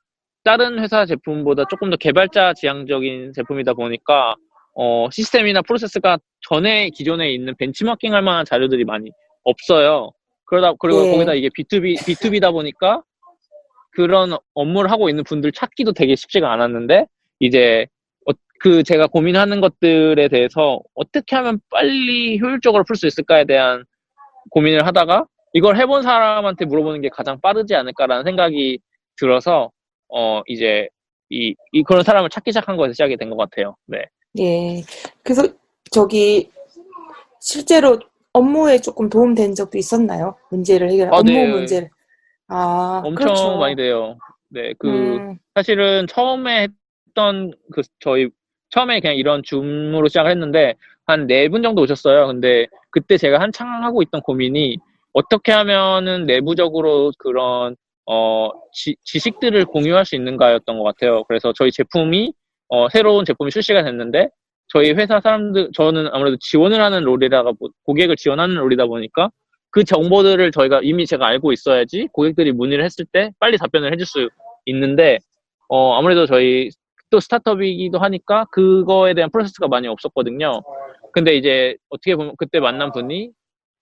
다른 0.42 0.78
회사 0.80 1.04
제품보다 1.06 1.64
조금 1.68 1.90
더 1.90 1.96
개발자 1.96 2.54
지향적인 2.54 3.32
제품이다 3.34 3.74
보니까 3.74 4.36
어, 4.74 5.08
시스템이나 5.12 5.60
프로세스가 5.62 6.18
전에 6.48 6.88
기존에 6.90 7.30
있는 7.32 7.54
벤치마킹 7.58 8.14
할 8.14 8.22
만한 8.22 8.44
자료들이 8.46 8.84
많이 8.84 9.10
없어요. 9.44 10.10
그러다 10.46 10.74
그리고 10.78 11.02
네. 11.02 11.10
거기다 11.10 11.34
이게 11.34 11.48
B2B 11.48 11.98
B2B다 12.06 12.52
보니까 12.52 13.02
그런 13.92 14.36
업무를 14.54 14.90
하고 14.90 15.08
있는 15.08 15.24
분들 15.24 15.52
찾기도 15.52 15.92
되게 15.92 16.16
쉽지가 16.16 16.52
않았는데 16.52 17.06
이제 17.40 17.86
어, 18.28 18.32
그 18.60 18.82
제가 18.82 19.06
고민하는 19.06 19.60
것들에 19.60 20.28
대해서 20.28 20.80
어떻게 20.94 21.36
하면 21.36 21.60
빨리 21.70 22.38
효율적으로 22.40 22.84
풀 22.84 22.96
수 22.96 23.06
있을까에 23.06 23.44
대한 23.44 23.84
고민을 24.50 24.86
하다가 24.86 25.26
이걸 25.52 25.76
해본 25.76 26.02
사람한테 26.02 26.64
물어보는 26.64 27.00
게 27.00 27.08
가장 27.10 27.40
빠르지 27.40 27.74
않을까라는 27.74 28.24
생각이 28.24 28.80
들어서 29.16 29.70
어 30.08 30.42
이제 30.46 30.88
이, 31.30 31.54
이 31.72 31.82
그런 31.84 32.02
사람을 32.02 32.28
찾기 32.30 32.50
시작한 32.50 32.76
거에서 32.76 32.92
시작이 32.92 33.16
된 33.16 33.30
것 33.30 33.36
같아요. 33.36 33.76
네. 33.86 34.04
예. 34.40 34.82
그래서 35.22 35.42
저기 35.92 36.50
실제로 37.40 37.98
업무에 38.38 38.80
조금 38.80 39.08
도움된 39.08 39.54
적도 39.54 39.78
있었나요? 39.78 40.36
문제를 40.50 40.90
해결, 40.90 41.14
아, 41.14 41.18
업무 41.18 41.32
네. 41.32 41.46
문제를. 41.46 41.88
아, 42.48 43.00
엄청 43.04 43.24
그렇죠. 43.24 43.58
많이 43.58 43.76
돼요. 43.76 44.18
네, 44.50 44.74
그 44.78 45.18
음, 45.20 45.38
사실은 45.54 46.06
처음에 46.08 46.68
했던 47.08 47.52
그 47.72 47.82
저희 48.00 48.28
처음에 48.70 49.00
그냥 49.00 49.16
이런 49.16 49.42
줌으로 49.42 50.08
시작을 50.08 50.30
했는데 50.32 50.74
한 51.06 51.26
네 51.26 51.48
분 51.48 51.62
정도 51.62 51.82
오셨어요. 51.82 52.26
근데 52.28 52.66
그때 52.90 53.16
제가 53.16 53.40
한창 53.40 53.84
하고 53.84 54.02
있던 54.02 54.20
고민이 54.22 54.78
어떻게 55.12 55.52
하면은 55.52 56.26
내부적으로 56.26 57.12
그런 57.18 57.76
어 58.06 58.50
지, 58.72 58.96
지식들을 59.04 59.64
공유할 59.66 60.04
수 60.06 60.16
있는가였던 60.16 60.78
것 60.78 60.84
같아요. 60.84 61.24
그래서 61.24 61.52
저희 61.56 61.70
제품이 61.70 62.32
어 62.68 62.88
새로운 62.88 63.24
제품이 63.24 63.50
출시가 63.50 63.84
됐는데 63.84 64.28
저희 64.68 64.92
회사 64.92 65.21
사람들 65.21 65.71
저는 65.75 66.09
아무래도 66.12 66.37
지원을 66.40 66.80
하는 66.80 67.02
롤이라가 67.04 67.52
보- 67.52 67.71
고객을 67.85 68.16
지원하는 68.16 68.56
롤이다 68.56 68.87
보니까 68.87 69.30
그 69.71 69.85
정보들을 69.85 70.52
저희가 70.52 70.80
이미 70.83 71.06
제가 71.06 71.26
알고 71.26 71.52
있어야지 71.52 72.09
고객들이 72.12 72.52
문의를 72.52 72.85
했을 72.85 73.04
때 73.12 73.30
빨리 73.40 73.59
답변을 73.59 73.92
해줄 73.92 74.06
수 74.06 74.28
있는데 74.66 75.18
어 75.68 75.94
아무래도 75.94 76.26
저희 76.26 76.71
또 77.11 77.21
스타트업이기도 77.21 77.99
하니까 77.99 78.47
그거에 78.50 79.14
대한 79.14 79.30
프로세스가 79.30 79.68
많이 79.68 79.87
없었거든요. 79.88 80.61
근데 81.12 81.37
이제 81.37 81.76
어떻게 81.90 82.16
보면 82.16 82.35
그때 82.38 82.59
만난 82.61 82.90
분이 82.92 83.30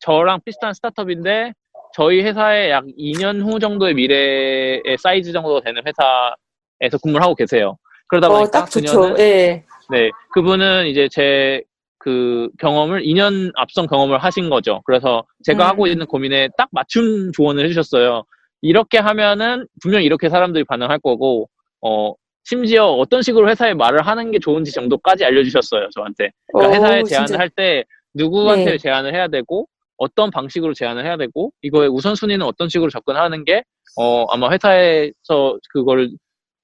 저랑 0.01 0.41
비슷한 0.45 0.75
스타트업인데 0.75 1.53
저희 1.95 2.23
회사에 2.23 2.71
약 2.71 2.85
2년 2.99 3.43
후 3.43 3.59
정도의 3.59 3.95
미래의 3.95 4.83
사이즈 4.99 5.33
정도 5.33 5.61
되는 5.61 5.81
회사에서 5.87 6.99
근무를 7.03 7.23
하고 7.23 7.35
계세요. 7.35 7.77
그러다 8.09 8.29
어, 8.29 8.33
보니까 8.33 8.51
딱 8.51 8.71
좋죠. 8.71 9.01
그녀는 9.01 9.19
예. 9.21 9.65
네, 9.93 10.11
그분은 10.33 10.87
이제 10.89 11.09
제 11.11 11.63
그 12.03 12.49
경험을 12.59 13.03
2년 13.03 13.53
앞선 13.55 13.87
경험을 13.87 14.19
하신 14.19 14.51
거죠. 14.51 14.83
그래서 14.85 15.23
제가 15.45 15.67
음. 15.67 15.69
하고 15.69 15.87
있는 15.87 16.05
고민에 16.07 16.49
딱 16.59 16.69
맞춤 16.73 17.31
조언을 17.33 17.65
해주셨어요. 17.65 18.25
이렇게 18.61 18.99
하면은 18.99 19.67
분명히 19.81 20.05
이렇게 20.05 20.29
사람들이 20.29 20.65
반응할 20.65 20.99
거고, 20.99 21.49
어, 21.81 22.13
심지어 22.43 22.87
어떤 22.87 23.23
식으로 23.23 23.49
회사에 23.49 23.75
말을 23.75 24.05
하는 24.05 24.33
게 24.33 24.41
좋은지 24.41 24.73
정도까지 24.73 25.25
알려주셨어요, 25.25 25.91
저한테. 25.95 26.31
그러니까 26.53 26.75
회사에 26.75 26.99
어우, 27.01 27.05
제안을. 27.05 27.39
할 27.39 27.49
때 27.51 27.85
누구한테 28.15 28.73
네. 28.73 28.79
제안을 28.79 29.15
해야 29.15 29.29
되고, 29.29 29.69
어떤 29.97 30.31
방식으로 30.33 30.75
제안을 30.75 31.05
해야 31.05 31.17
되고, 31.17 31.53
이거의 31.63 31.89
우선순위는 31.89 32.45
어떤 32.45 32.69
식으로 32.69 32.91
접근하는 32.91 33.45
게, 33.45 33.63
어, 33.97 34.25
아마 34.33 34.51
회사에서 34.51 35.57
그걸, 35.73 36.11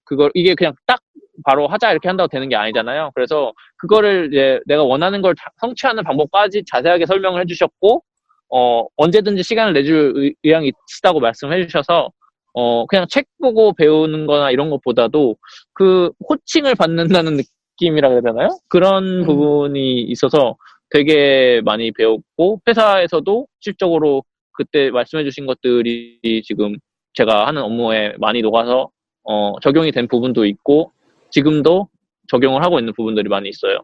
그걸, 0.04 0.32
이게 0.34 0.56
그냥 0.56 0.74
딱 0.84 0.98
바로 1.44 1.66
하자 1.68 1.90
이렇게 1.92 2.08
한다고 2.08 2.28
되는 2.28 2.48
게 2.48 2.56
아니잖아요. 2.56 3.12
그래서 3.14 3.52
그거를 3.76 4.28
이제 4.32 4.60
내가 4.66 4.82
원하는 4.84 5.22
걸 5.22 5.34
다- 5.34 5.50
성취하는 5.60 6.02
방법까지 6.04 6.64
자세하게 6.70 7.06
설명을 7.06 7.40
해주셨고, 7.42 8.02
어, 8.50 8.84
언제든지 8.96 9.42
시간을 9.42 9.72
내줄 9.74 10.12
의- 10.16 10.34
의향이 10.42 10.72
있다고 11.00 11.20
말씀해 11.20 11.66
주셔서, 11.66 12.10
어, 12.54 12.86
그냥 12.86 13.06
책 13.08 13.26
보고 13.40 13.72
배우는 13.72 14.26
거나 14.26 14.50
이런 14.50 14.70
것보다도 14.70 15.36
그 15.74 16.10
코칭을 16.24 16.74
받는다는 16.74 17.36
느낌이라 17.80 18.08
그래야 18.08 18.22
되나요? 18.22 18.48
그런 18.68 19.20
음. 19.20 19.26
부분이 19.26 20.00
있어서 20.02 20.56
되게 20.90 21.60
많이 21.64 21.92
배웠고, 21.92 22.60
회사에서도 22.66 23.46
실적으로 23.60 24.24
그때 24.52 24.90
말씀해 24.90 25.22
주신 25.24 25.46
것들이 25.46 26.18
지금 26.44 26.74
제가 27.12 27.46
하는 27.46 27.62
업무에 27.62 28.14
많이 28.18 28.40
녹아서, 28.42 28.88
어, 29.24 29.54
적용이 29.60 29.92
된 29.92 30.08
부분도 30.08 30.46
있고, 30.46 30.90
지금도 31.30 31.88
적용을 32.28 32.62
하고 32.62 32.78
있는 32.78 32.92
부분들이 32.94 33.28
많이 33.28 33.48
있어요. 33.48 33.80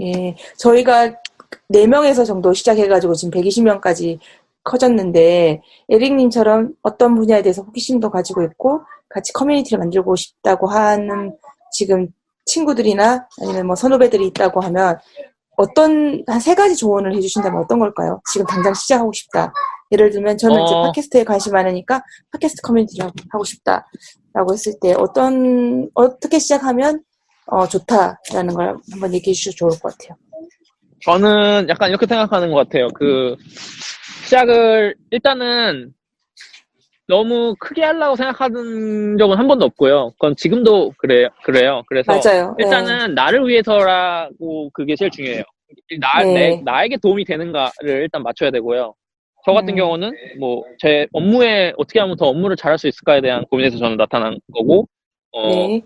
예. 0.00 0.34
저희가 0.58 1.14
4명에서 1.72 2.24
정도 2.24 2.52
시작해가지고 2.52 3.14
지금 3.14 3.38
120명까지 3.40 4.18
커졌는데, 4.64 5.62
에릭님처럼 5.88 6.74
어떤 6.82 7.14
분야에 7.14 7.42
대해서 7.42 7.62
호기심도 7.62 8.10
가지고 8.10 8.42
있고, 8.42 8.80
같이 9.08 9.32
커뮤니티를 9.32 9.78
만들고 9.78 10.16
싶다고 10.16 10.66
하는 10.66 11.36
지금 11.70 12.08
친구들이나 12.46 13.28
아니면 13.40 13.66
뭐 13.66 13.76
선후배들이 13.76 14.26
있다고 14.26 14.60
하면, 14.60 14.98
어떤, 15.56 16.22
한 16.26 16.40
세 16.40 16.54
가지 16.54 16.76
조언을 16.76 17.14
해주신다면 17.16 17.62
어떤 17.62 17.78
걸까요? 17.78 18.20
지금 18.32 18.46
당장 18.46 18.74
시작하고 18.74 19.12
싶다. 19.12 19.52
예를 19.92 20.10
들면 20.10 20.36
저는 20.38 20.62
이제 20.64 20.74
어. 20.74 20.82
팟캐스트에 20.84 21.24
관심 21.24 21.52
많으니까 21.52 22.02
팟캐스트 22.32 22.62
커뮤니티를 22.62 23.10
하고 23.30 23.44
싶다. 23.44 23.86
라고 24.34 24.52
했을 24.52 24.72
때 24.82 24.94
어떤, 24.98 25.88
어떻게 25.94 26.38
시작하면 26.38 27.00
어, 27.46 27.66
좋다라는 27.66 28.54
걸 28.54 28.76
한번 28.90 29.14
얘기해 29.14 29.32
주셔도 29.32 29.56
좋을 29.56 29.70
것 29.80 29.96
같아요. 29.96 30.16
저는 31.02 31.68
약간 31.68 31.90
이렇게 31.90 32.06
생각하는 32.06 32.50
것 32.50 32.56
같아요. 32.56 32.88
그, 32.94 33.36
시작을, 34.24 34.96
일단은, 35.10 35.92
너무 37.08 37.54
크게 37.58 37.82
하려고 37.82 38.16
생각하는 38.16 39.16
적은 39.18 39.36
한 39.38 39.46
번도 39.46 39.64
없고요. 39.66 40.10
그건 40.12 40.34
지금도 40.36 40.92
그래요. 40.98 41.28
그래요. 41.44 41.82
그래서, 41.86 42.12
맞아요. 42.12 42.54
네. 42.58 42.64
일단은 42.64 43.14
나를 43.14 43.46
위해서라고 43.46 44.70
그게 44.72 44.96
제일 44.96 45.10
중요해요. 45.10 45.42
나, 46.00 46.22
네. 46.24 46.32
내, 46.34 46.62
나에게 46.64 46.96
도움이 46.96 47.24
되는가를 47.24 48.02
일단 48.02 48.22
맞춰야 48.22 48.50
되고요. 48.50 48.94
저 49.44 49.52
같은 49.52 49.74
음. 49.74 49.76
경우는 49.76 50.12
뭐 50.40 50.64
제 50.78 51.06
업무에 51.12 51.72
어떻게 51.76 52.00
하면 52.00 52.16
더 52.16 52.26
업무를 52.26 52.56
잘할 52.56 52.78
수 52.78 52.88
있을까에 52.88 53.20
대한 53.20 53.44
고민에서 53.44 53.78
저는 53.78 53.96
나타난 53.96 54.38
거고, 54.52 54.88
어, 55.32 55.48
네. 55.48 55.82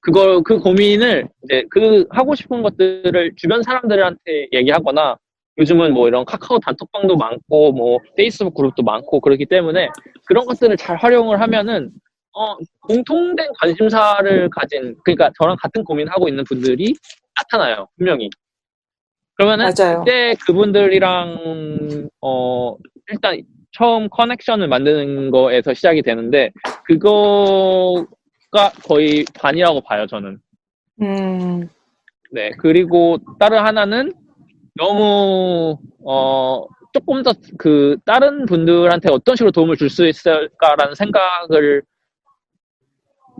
그걸 0.00 0.42
그 0.42 0.58
고민을 0.58 1.26
이제 1.44 1.64
그 1.70 2.04
하고 2.10 2.34
싶은 2.34 2.62
것들을 2.62 3.32
주변 3.36 3.62
사람들한테 3.62 4.48
얘기하거나 4.52 5.16
요즘은 5.58 5.94
뭐 5.94 6.08
이런 6.08 6.24
카카오 6.24 6.58
단톡방도 6.58 7.16
많고 7.16 7.72
뭐 7.72 7.98
페이스북 8.16 8.54
그룹도 8.54 8.82
많고 8.82 9.20
그렇기 9.20 9.46
때문에 9.46 9.88
그런 10.26 10.44
것들을 10.46 10.76
잘 10.76 10.96
활용을 10.96 11.40
하면은 11.40 11.90
어 12.32 12.56
공통된 12.80 13.48
관심사를 13.60 14.50
가진 14.50 14.96
그러니까 15.04 15.30
저랑 15.38 15.56
같은 15.60 15.84
고민하고 15.84 16.28
있는 16.28 16.42
분들이 16.44 16.94
나타나요 17.36 17.86
분명히. 17.96 18.28
그러면은 19.34 19.72
맞아요. 19.76 20.00
그때 20.00 20.34
그분들이랑 20.46 22.08
어 22.20 22.76
일단 23.08 23.40
처음 23.72 24.08
커넥션을 24.08 24.66
만드는 24.68 25.30
거에서 25.30 25.74
시작이 25.74 26.02
되는데 26.02 26.50
그거가 26.84 28.06
거의 28.88 29.24
반이라고 29.34 29.80
봐요 29.82 30.06
저는. 30.06 30.38
음, 31.02 31.68
네 32.32 32.50
그리고 32.58 33.18
다른 33.38 33.58
하나는 33.58 34.12
너무 34.76 35.78
어 36.06 36.66
조금 36.92 37.22
더 37.22 37.32
그 37.58 37.96
다른 38.04 38.46
분들한테 38.46 39.10
어떤 39.10 39.36
식으로 39.36 39.50
도움을 39.52 39.76
줄 39.76 39.90
수 39.90 40.06
있을까라는 40.06 40.94
생각을 40.94 41.82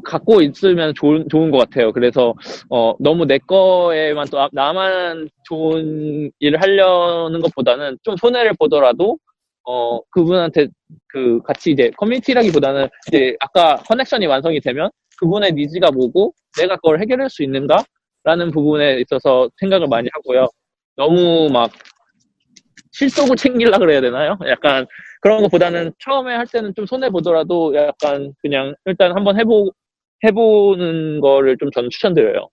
갖고 0.04 0.42
있으면 0.42 0.92
좋은 0.94 1.28
좋은 1.30 1.50
것 1.50 1.58
같아요. 1.58 1.92
그래서 1.92 2.34
어 2.70 2.94
너무 2.98 3.24
내 3.26 3.38
거에만 3.38 4.26
또 4.30 4.48
나만 4.52 5.28
좋은 5.44 6.30
일을 6.40 6.60
하려는 6.60 7.40
것보다는 7.40 7.98
좀 8.02 8.16
손해를 8.16 8.52
보더라도 8.58 9.18
어 9.64 10.00
그분한테 10.10 10.66
그 11.08 11.40
같이 11.42 11.70
이제 11.70 11.90
커뮤니티라기보다는 11.96 12.88
이제 13.08 13.36
아까 13.40 13.76
커넥션이 13.88 14.26
완성이 14.26 14.60
되면 14.60 14.90
그분의 15.18 15.52
니즈가 15.52 15.90
뭐고 15.92 16.34
내가 16.58 16.74
그걸 16.76 17.00
해결할 17.00 17.30
수 17.30 17.42
있는가라는 17.44 18.50
부분에 18.52 19.00
있어서 19.00 19.48
생각을 19.60 19.86
많이 19.88 20.08
하고요. 20.12 20.48
너무 20.96 21.48
막 21.52 21.70
실속을 22.92 23.36
챙기려 23.36 23.78
그래야 23.78 24.00
되나요? 24.00 24.38
약간 24.48 24.86
그런 25.20 25.42
것보다는 25.42 25.92
처음에 25.98 26.34
할 26.34 26.46
때는 26.46 26.74
좀 26.74 26.86
손해 26.86 27.10
보더라도 27.10 27.74
약간 27.74 28.32
그냥 28.40 28.74
일단 28.84 29.16
한번 29.16 29.38
해보 29.38 29.72
해보는 30.24 31.20
거를 31.20 31.56
좀 31.58 31.70
저는 31.70 31.90
추천드려요. 31.90 32.48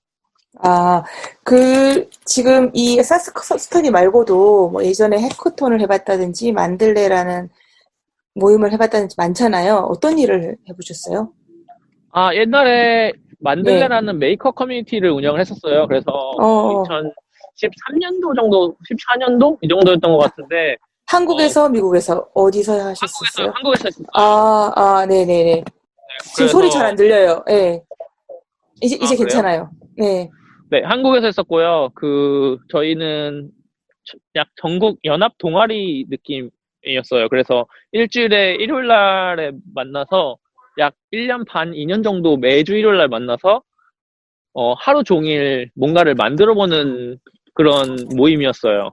아, 0.60 1.04
그, 1.44 2.10
지금 2.26 2.70
이 2.74 3.02
사스 3.02 3.32
스터디 3.34 3.90
말고도 3.90 4.70
뭐 4.70 4.84
예전에 4.84 5.18
해커톤을 5.18 5.80
해봤다든지 5.82 6.52
만들레라는 6.52 7.50
모임을 8.36 8.72
해봤다든지 8.74 9.16
많잖아요. 9.18 9.76
어떤 9.76 10.20
일을 10.20 10.58
해보셨어요? 10.70 11.32
아, 12.12 12.36
옛날에 12.36 13.14
만들래라는 13.40 14.20
네. 14.20 14.28
메이커 14.28 14.52
커뮤니티를 14.52 15.12
운영을 15.12 15.40
했었어요. 15.40 15.88
그래서 15.88 16.12
어. 16.12 16.84
2013년도 17.62 18.36
정도, 18.36 18.76
14년도? 18.90 19.58
이 19.62 19.68
정도였던 19.68 20.12
것 20.12 20.18
같은데. 20.18 20.78
한국에서, 21.08 21.66
어, 21.66 21.70
미국에서, 21.70 22.28
어디서 22.34 22.74
하셨었어요? 22.74 23.52
한국에서, 23.54 23.90
한국에서. 23.90 24.04
아, 24.14 24.72
아, 24.76 25.06
네네네. 25.06 25.56
네, 25.56 25.64
지금 26.36 26.48
소리 26.48 26.70
잘 26.70 26.86
안 26.86 26.96
들려요. 26.96 27.44
예. 27.50 27.54
네. 27.54 27.84
이제, 28.82 28.96
이제 28.96 29.16
아, 29.16 29.18
괜찮아요. 29.18 29.70
네. 29.98 30.30
네, 30.70 30.82
한국에서 30.84 31.28
했었고요. 31.28 31.90
그, 31.96 32.58
저희는 32.70 33.52
약 34.36 34.48
전국 34.56 35.00
연합 35.06 35.34
동아리 35.38 36.06
느낌이었어요. 36.10 37.30
그래서 37.30 37.66
일주일에 37.92 38.56
일요일 38.56 38.88
날에 38.88 39.52
만나서 39.76 40.38
약 40.80 40.96
1년 41.14 41.46
반, 41.46 41.72
2년 41.74 42.04
정도 42.04 42.38
매주 42.38 42.76
일요일 42.76 42.98
날 42.98 43.10
만나서 43.10 43.62
어, 44.54 44.74
하루 44.74 45.04
종일 45.04 45.70
뭔가를 45.76 46.16
만들어 46.16 46.54
보는 46.54 47.18
그런 47.54 47.98
모임이었어요. 48.16 48.92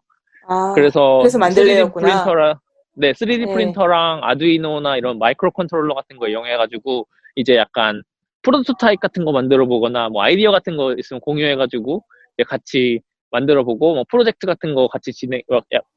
아, 0.49 0.73
그래서, 0.75 1.19
그래서 1.19 1.38
만들래였구나. 1.38 2.07
3D 2.07 2.11
프린터랑, 2.25 2.55
네, 2.97 3.12
3D 3.12 3.47
네. 3.47 3.53
프린터랑 3.53 4.21
Arduino나 4.25 4.97
이런 4.97 5.19
microcontroller 5.19 5.95
같은 5.95 6.17
거 6.17 6.29
이용해가지고 6.29 7.07
이제 7.37 7.57
약간 7.57 8.03
프로토타입 8.43 9.00
같은 9.00 9.25
거 9.25 9.33
만들어 9.33 9.67
보거나 9.67 10.09
뭐 10.09 10.23
아이디어 10.23 10.50
같은 10.50 10.77
거 10.77 10.95
있으면 10.95 11.21
공유해가지고 11.21 12.03
이제 12.37 12.45
같이 12.45 13.00
만들어 13.31 13.62
보고 13.62 13.95
뭐 13.95 14.05
프로젝트 14.09 14.47
같은 14.47 14.75
거 14.75 14.88
같이 14.88 15.12
진행 15.12 15.43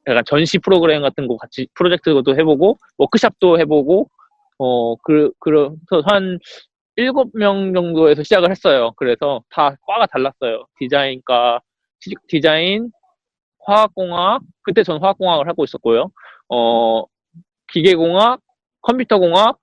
약간 0.07 0.23
전시 0.25 0.57
프로그램 0.59 1.01
같은 1.01 1.27
거 1.27 1.37
같이 1.37 1.67
프로젝트도 1.75 2.35
해보고 2.37 2.77
워크샵도 2.97 3.59
해보고 3.59 4.09
어 4.57 4.95
그 5.03 5.31
그래서 5.39 5.75
한 6.05 6.37
일곱 6.97 7.29
명 7.33 7.73
정도에서 7.73 8.21
시작을 8.23 8.51
했어요. 8.51 8.91
그래서 8.97 9.41
다 9.49 9.75
과가 9.87 10.05
달랐어요. 10.07 10.65
디자인과 10.77 11.61
디자인, 12.27 12.91
화학공학 13.65 14.41
그때 14.63 14.83
전 14.83 15.01
화학공학을 15.01 15.47
하고 15.47 15.63
있었고요. 15.63 16.11
어 16.49 17.03
기계공학, 17.71 18.41
컴퓨터공학, 18.81 19.57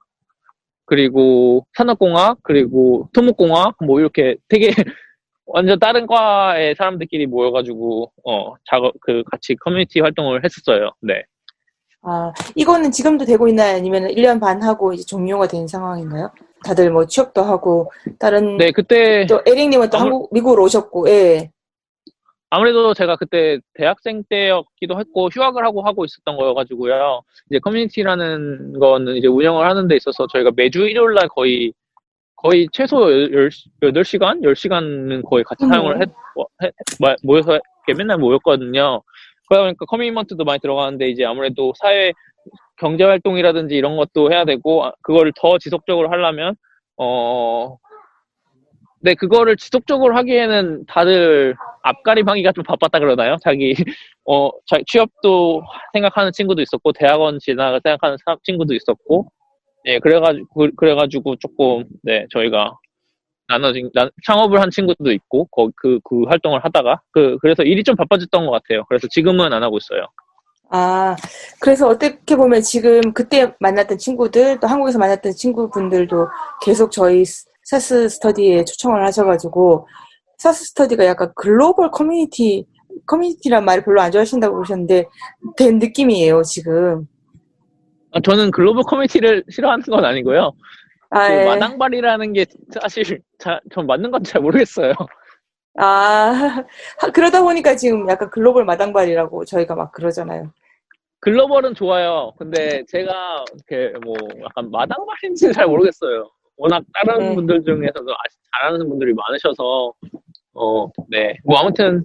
그리고 0.89 1.67
산업공학, 1.77 2.39
그리고 2.43 3.09
토목공학, 3.13 3.77
뭐 3.85 4.01
이렇게 4.01 4.37
되게 4.49 4.69
완전 5.49 5.79
다른 5.79 6.07
과의 6.07 6.75
사람들끼리 6.77 7.27
모여가지고, 7.27 8.13
어, 8.25 8.55
작업, 8.71 8.93
그, 9.01 9.23
같이 9.31 9.55
커뮤니티 9.57 10.01
활동을 10.01 10.45
했었어요. 10.45 10.91
네. 11.01 11.23
아, 12.03 12.33
이거는 12.55 12.91
지금도 12.91 13.25
되고 13.25 13.49
있나요? 13.49 13.77
아니면 13.77 14.09
1년 14.09 14.41
반 14.41 14.63
하고 14.63 14.93
이제 14.93 15.05
종료가 15.05 15.49
된 15.49 15.67
상황인가요? 15.67 16.31
다들 16.65 16.91
뭐 16.91 17.07
취업도 17.07 17.43
하고, 17.43 17.91
다른. 18.19 18.59
네, 18.59 18.73
그때. 18.73 19.27
또 19.27 19.41
에릭님은 19.47 19.91
또 19.91 19.99
아무... 19.99 20.05
한국, 20.05 20.35
미국으로 20.35 20.65
오셨고, 20.65 21.09
예. 21.09 21.51
아무래도 22.51 22.95
제가 22.95 23.17
그때 23.17 23.59
대학생 23.75 24.23
때였기도 24.29 24.99
했고 24.99 25.29
휴학을 25.29 25.65
하고 25.65 25.83
하고 25.83 26.05
있었던 26.05 26.37
거여가지고요. 26.37 27.23
이제 27.51 27.59
커뮤니티라는 27.59 28.79
거는 28.79 29.17
이제 29.17 29.29
운영을 29.29 29.67
하는 29.69 29.87
데 29.87 29.97
있어서 29.97 30.27
저희가 30.27 30.53
매주 30.57 30.89
일요일 30.89 31.15
날 31.15 31.29
거의 31.29 31.73
거의 32.37 32.69
최소 32.73 32.99
8시간? 33.83 34.43
10시간은 34.43 35.29
거의 35.29 35.45
같이 35.45 35.65
음. 35.65 35.71
사용을 35.71 36.01
했, 36.01 36.09
했, 36.63 36.73
모여서 37.23 37.59
맨날 37.97 38.19
모였거든요. 38.19 39.03
그러다 39.49 39.65
보니까 39.65 39.87
커뮤니먼트도 39.87 40.45
많이 40.45 40.61
들어가는데 40.61 41.09
이제 41.09 41.25
아무래도 41.25 41.73
사회 41.77 42.13
경제 42.77 43.03
활동이라든지 43.05 43.75
이런 43.75 43.97
것도 43.97 44.31
해야 44.31 44.45
되고 44.45 44.85
아, 44.85 44.93
그거를 45.03 45.33
더 45.37 45.59
지속적으로 45.59 46.11
하려면 46.11 46.55
어 46.97 47.77
네, 49.01 49.15
그거를 49.15 49.57
지속적으로 49.57 50.17
하기에는 50.17 50.87
다들 50.87 51.55
앞가림하기가 51.83 52.53
좀 52.53 52.65
바빴다 52.65 52.99
그러나요? 52.99 53.37
자기 53.43 53.75
어 54.27 54.51
취업도 54.87 55.63
생각하는 55.93 56.33
친구도 56.33 56.63
있었고 56.63 56.93
대학원 56.93 57.39
진학을 57.39 57.81
생각하는 57.83 58.17
친구도 58.43 58.75
있었고 58.75 59.31
예 59.87 59.99
그래가지고 60.01 60.69
그래가지고 60.77 61.37
조금 61.37 61.85
네 62.03 62.27
저희가 62.31 62.77
나눠진 63.47 63.91
나, 63.95 64.11
창업을 64.27 64.61
한 64.61 64.71
친구도 64.71 65.13
있고 65.13 65.47
그그 65.47 66.01
그 66.05 66.23
활동을 66.29 66.65
하다가 66.65 67.01
그 67.13 67.39
그래서 67.41 67.63
일이 67.63 67.85
좀 67.85 67.95
바빠졌던 67.97 68.45
것 68.45 68.51
같아요. 68.51 68.85
그래서 68.89 69.07
지금은 69.11 69.53
안 69.53 69.63
하고 69.63 69.79
있어요. 69.79 70.07
아, 70.71 71.17
그래서 71.61 71.89
어떻게 71.89 72.37
보면 72.37 72.61
지금 72.61 73.15
그때 73.15 73.55
만났던 73.59 73.97
친구들, 73.97 74.61
또 74.61 74.67
한국에서 74.67 74.99
만났던 74.99 75.33
친구분들도 75.33 76.29
계속 76.61 76.93
저희 76.93 77.25
SaaS 77.69 78.09
스터디에 78.09 78.65
초청을 78.65 79.05
하셔가지고 79.05 79.87
SaaS 80.39 80.65
스터디가 80.69 81.05
약간 81.05 81.31
글로벌 81.37 81.91
커뮤니티 81.91 82.67
커뮤니티란 83.05 83.63
말을 83.67 83.85
별로 83.85 84.01
안 84.01 84.11
좋아하신다고 84.11 84.55
그러셨는데 84.55 85.05
된 85.59 85.79
느낌이에요 85.79 86.43
지금. 86.45 87.07
아, 88.13 88.21
저는 88.21 88.53
글로벌 88.53 88.85
커뮤니티를 88.85 89.45
싫어하는 89.51 89.85
건 89.85 90.03
아니고요. 90.07 90.53
아, 91.11 91.29
그 91.29 91.35
예. 91.35 91.45
마당발이라는 91.45 92.33
게 92.33 92.47
사실 92.81 93.21
자, 93.39 93.61
전 93.71 93.87
맞는 93.87 94.11
건 94.13 94.23
잘 94.25 94.41
모르겠어요. 94.41 94.95
아 95.79 96.65
그러다 97.13 97.43
보니까 97.43 97.77
지금 97.77 98.09
약간 98.09 98.31
글로벌 98.31 98.65
마당발이라고 98.65 99.45
저희가 99.45 99.75
막 99.75 99.93
그러잖아요. 99.93 100.51
글로벌은 101.21 101.75
좋아요. 101.75 102.33
근데 102.39 102.83
제가 102.89 103.45
이렇게 103.53 103.99
뭐 104.03 104.15
약간 104.43 104.71
마당발인지는 104.71 105.53
잘 105.53 105.67
모르겠어요. 105.67 106.31
워낙 106.59 106.85
다른 106.93 107.21
네. 107.21 107.35
분들 107.35 107.63
중에서도 107.65 108.13
아직 108.13 108.39
잘하는 108.53 108.89
분들이 108.89 109.15
많으셔서 109.15 109.93
어, 110.55 110.87
네. 111.09 111.35
뭐 111.45 111.59
아무튼 111.59 112.05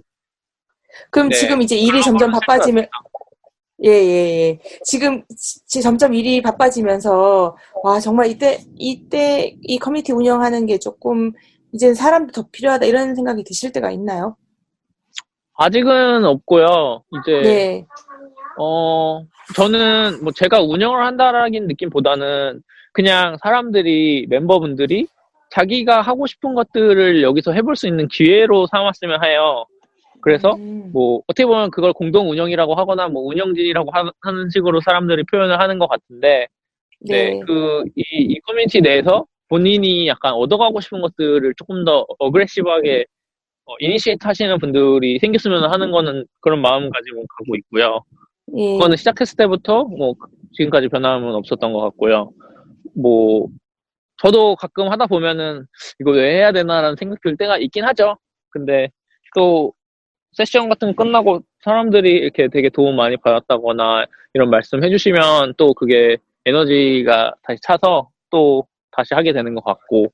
그럼 1.10 1.28
네. 1.28 1.36
지금 1.36 1.60
이제 1.60 1.76
일이 1.76 2.00
점점 2.02 2.30
바빠지면 2.30 2.86
예, 3.84 3.90
예, 3.90 3.92
예. 3.92 4.58
지금 4.84 5.24
지, 5.36 5.82
점점 5.82 6.14
일이 6.14 6.40
바빠지면서 6.40 7.56
와 7.82 8.00
정말 8.00 8.28
이때 8.28 8.60
이때 8.76 9.56
이 9.62 9.78
커뮤니티 9.78 10.12
운영하는 10.12 10.66
게 10.66 10.78
조금 10.78 11.32
이제 11.72 11.92
사람도 11.92 12.32
더 12.32 12.48
필요하다 12.52 12.86
이런 12.86 13.16
생각이 13.16 13.42
드실 13.42 13.72
때가 13.72 13.90
있나요? 13.90 14.36
아직은 15.56 16.24
없고요. 16.24 17.02
이제 17.20 17.42
네. 17.42 17.86
어 18.58 19.24
저는 19.56 20.22
뭐 20.22 20.32
제가 20.32 20.62
운영을 20.62 21.04
한다라는 21.04 21.66
느낌보다는 21.66 22.62
그냥 22.94 23.36
사람들이 23.42 24.26
멤버분들이 24.30 25.08
자기가 25.50 26.00
하고 26.00 26.26
싶은 26.26 26.54
것들을 26.54 27.22
여기서 27.22 27.52
해볼 27.52 27.76
수 27.76 27.86
있는 27.86 28.08
기회로 28.08 28.66
삼았으면 28.68 29.24
해요. 29.24 29.66
그래서 30.22 30.54
음. 30.54 30.90
뭐 30.92 31.20
어떻게 31.26 31.44
보면 31.44 31.70
그걸 31.70 31.92
공동 31.92 32.30
운영이라고 32.30 32.74
하거나 32.74 33.08
뭐 33.08 33.24
운영진이라고 33.24 33.90
하, 33.90 34.32
는 34.32 34.48
식으로 34.50 34.80
사람들이 34.80 35.24
표현을 35.24 35.60
하는 35.60 35.78
것 35.78 35.88
같은데 35.88 36.46
네, 37.00 37.30
네 37.30 37.40
그이 37.40 37.92
이 37.96 38.40
커뮤니티 38.46 38.80
내에서 38.80 39.26
본인이 39.48 40.06
약간 40.06 40.32
얻어가고 40.32 40.80
싶은 40.80 41.02
것들을 41.02 41.52
조금 41.58 41.84
더 41.84 42.06
aggressive하게 42.18 43.04
어, 43.66 43.74
initiate 43.80 44.26
하시는 44.26 44.58
분들이 44.58 45.18
생겼으면 45.18 45.70
하는 45.70 45.90
거는 45.90 46.26
그런 46.40 46.62
마음 46.62 46.90
가지고 46.90 47.24
가고 47.38 47.56
있고요. 47.56 48.00
예. 48.56 48.72
그거는 48.74 48.96
시작했을 48.96 49.36
때부터 49.36 49.84
뭐 49.84 50.14
지금까지 50.52 50.88
변함은 50.88 51.34
없었던 51.34 51.72
것 51.72 51.80
같고요. 51.80 52.30
뭐 52.94 53.48
저도 54.22 54.56
가끔 54.56 54.90
하다 54.90 55.06
보면은 55.06 55.66
이거 56.00 56.12
왜 56.12 56.36
해야 56.36 56.52
되나라는 56.52 56.96
생각 56.96 57.20
들 57.22 57.36
때가 57.36 57.58
있긴 57.58 57.84
하죠. 57.84 58.16
근데 58.50 58.88
또 59.34 59.72
세션 60.32 60.68
같은 60.68 60.94
거 60.94 61.04
끝나고 61.04 61.40
사람들이 61.62 62.10
이렇게 62.10 62.48
되게 62.48 62.68
도움 62.68 62.96
많이 62.96 63.16
받았다거나 63.16 64.06
이런 64.34 64.50
말씀 64.50 64.82
해주시면 64.82 65.54
또 65.56 65.74
그게 65.74 66.16
에너지가 66.44 67.34
다시 67.42 67.58
차서 67.62 68.10
또 68.30 68.66
다시 68.90 69.14
하게 69.14 69.32
되는 69.32 69.54
것 69.54 69.64
같고 69.64 70.12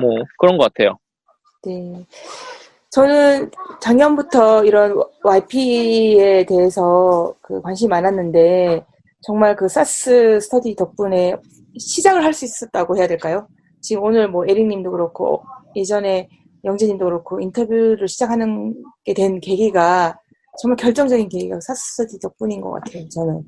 뭐 0.00 0.18
그런 0.38 0.56
것 0.56 0.64
같아요. 0.64 0.98
네. 1.64 2.04
저는 2.90 3.50
작년부터 3.80 4.64
이런 4.64 5.00
YP에 5.22 6.44
대해서 6.44 7.34
그 7.40 7.60
관심이 7.62 7.88
많았는데 7.88 8.84
정말 9.22 9.54
그 9.54 9.68
사스 9.68 10.40
스터디 10.40 10.74
덕분에 10.74 11.36
시작을 11.78 12.24
할 12.24 12.32
수 12.32 12.44
있었다고 12.44 12.96
해야 12.96 13.06
될까요? 13.06 13.46
지금 13.80 14.02
오늘 14.04 14.28
뭐 14.28 14.44
에릭님도 14.46 14.90
그렇고 14.90 15.42
예전에 15.76 16.28
영재님도 16.64 17.04
그렇고 17.04 17.40
인터뷰를 17.40 18.06
시작하는 18.08 18.74
게 19.04 19.14
된 19.14 19.40
계기가 19.40 20.18
정말 20.60 20.76
결정적인 20.76 21.28
계기가 21.28 21.58
사스터디 21.60 22.18
덕분인 22.20 22.60
것 22.60 22.72
같아요. 22.72 23.08
저는 23.08 23.42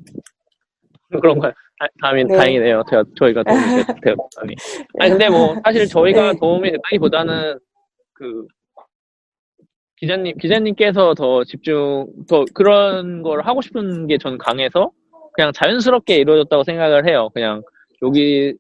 그런가요? 1.20 1.52
다행이, 2.00 2.24
네. 2.28 2.37
다행이네요. 2.37 2.82
제가, 2.88 3.04
저희가 3.18 3.42
도움이 3.42 3.61
됐- 3.87 4.00
되었다니. 4.02 4.54
아니, 5.00 5.11
근데 5.11 5.28
뭐, 5.28 5.56
사실 5.64 5.87
저희가 5.88 6.32
네. 6.32 6.38
도움이 6.38 6.70
됐다기보다는, 6.70 7.58
그, 8.14 8.46
기자님, 9.96 10.38
기자님께서 10.38 11.14
더 11.14 11.42
집중, 11.44 12.06
더 12.28 12.44
그런 12.54 13.22
걸 13.22 13.42
하고 13.42 13.61
싶은 13.62 14.06
게 14.06 14.16
전 14.18 14.38
강해서, 14.38 14.92
그냥 15.35 15.52
자연스럽게 15.52 16.16
이루어졌다고 16.16 16.62
생각을 16.64 17.08
해요. 17.08 17.28
그냥, 17.35 17.62
여기, 18.03 18.55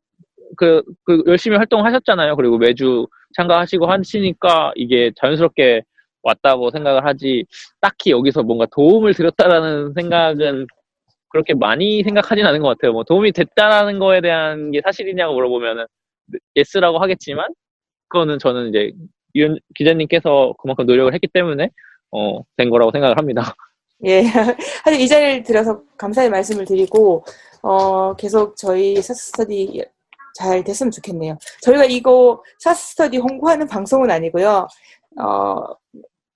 그, 0.56 0.82
그, 1.04 1.22
열심히 1.26 1.56
활동하셨잖아요. 1.56 2.36
그리고 2.36 2.58
매주 2.58 3.06
참가하시고 3.36 3.86
하시니까, 3.86 4.72
이게 4.76 5.12
자연스럽게 5.16 5.82
왔다고 6.22 6.70
생각을 6.70 7.04
하지, 7.04 7.44
딱히 7.80 8.10
여기서 8.10 8.42
뭔가 8.42 8.66
도움을 8.72 9.14
드렸다라는 9.14 9.92
생각은 9.94 10.66
그렇게 11.32 11.54
많이 11.54 12.02
생각하진 12.02 12.46
않은 12.46 12.60
것 12.60 12.68
같아요. 12.68 12.92
뭐 12.92 13.04
도움이 13.04 13.32
됐다라는 13.32 13.98
거에 13.98 14.20
대한 14.20 14.70
게 14.70 14.80
사실이냐고 14.84 15.34
물어보면은 15.34 15.86
yes라고 16.56 16.98
하겠지만 16.98 17.48
그거는 18.08 18.38
저는 18.38 18.68
이제 18.68 18.92
기자님께서 19.74 20.54
그만큼 20.60 20.86
노력을 20.86 21.12
했기 21.14 21.26
때문에 21.26 21.70
어, 22.12 22.42
된 22.56 22.70
거라고 22.70 22.92
생각을 22.92 23.16
합니다. 23.18 23.42
예. 24.04 24.22
하여튼 24.84 25.00
이 25.00 25.08
자리를 25.08 25.42
들어서 25.44 25.82
감사의 25.96 26.30
말씀을 26.30 26.64
드리고, 26.64 27.24
어, 27.62 28.14
계속 28.16 28.56
저희 28.56 29.00
사스스터디 29.00 29.84
잘 30.34 30.64
됐으면 30.64 30.90
좋겠네요. 30.90 31.38
저희가 31.62 31.84
이거 31.84 32.42
사스스터디 32.58 33.18
홍보하는 33.18 33.66
방송은 33.68 34.10
아니고요. 34.10 34.66
어, 35.20 35.56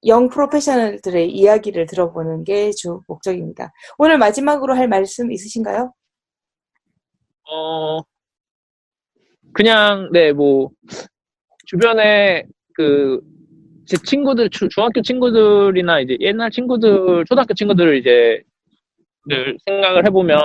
영 0.06 0.28
프로페셔널들의 0.28 1.30
이야기를 1.32 1.86
들어보는 1.86 2.44
게 2.44 2.70
주 2.72 3.00
목적입니다. 3.08 3.72
오늘 3.98 4.18
마지막으로 4.18 4.74
할 4.76 4.88
말씀 4.88 5.32
있으신가요? 5.32 5.92
어 7.48 8.00
그냥 9.52 10.10
네 10.12 10.32
뭐 10.32 10.70
주변에 11.66 12.44
그 12.74 13.20
제 13.86 13.96
친구들 14.04 14.50
주- 14.50 14.68
중학교 14.68 15.00
친구들이나 15.00 16.00
이제 16.00 16.16
옛날 16.20 16.50
친구들 16.50 17.24
초등학교 17.26 17.54
친구들을 17.54 17.96
이제 17.98 18.42
늘 19.28 19.56
생각을 19.66 20.06
해보면 20.06 20.38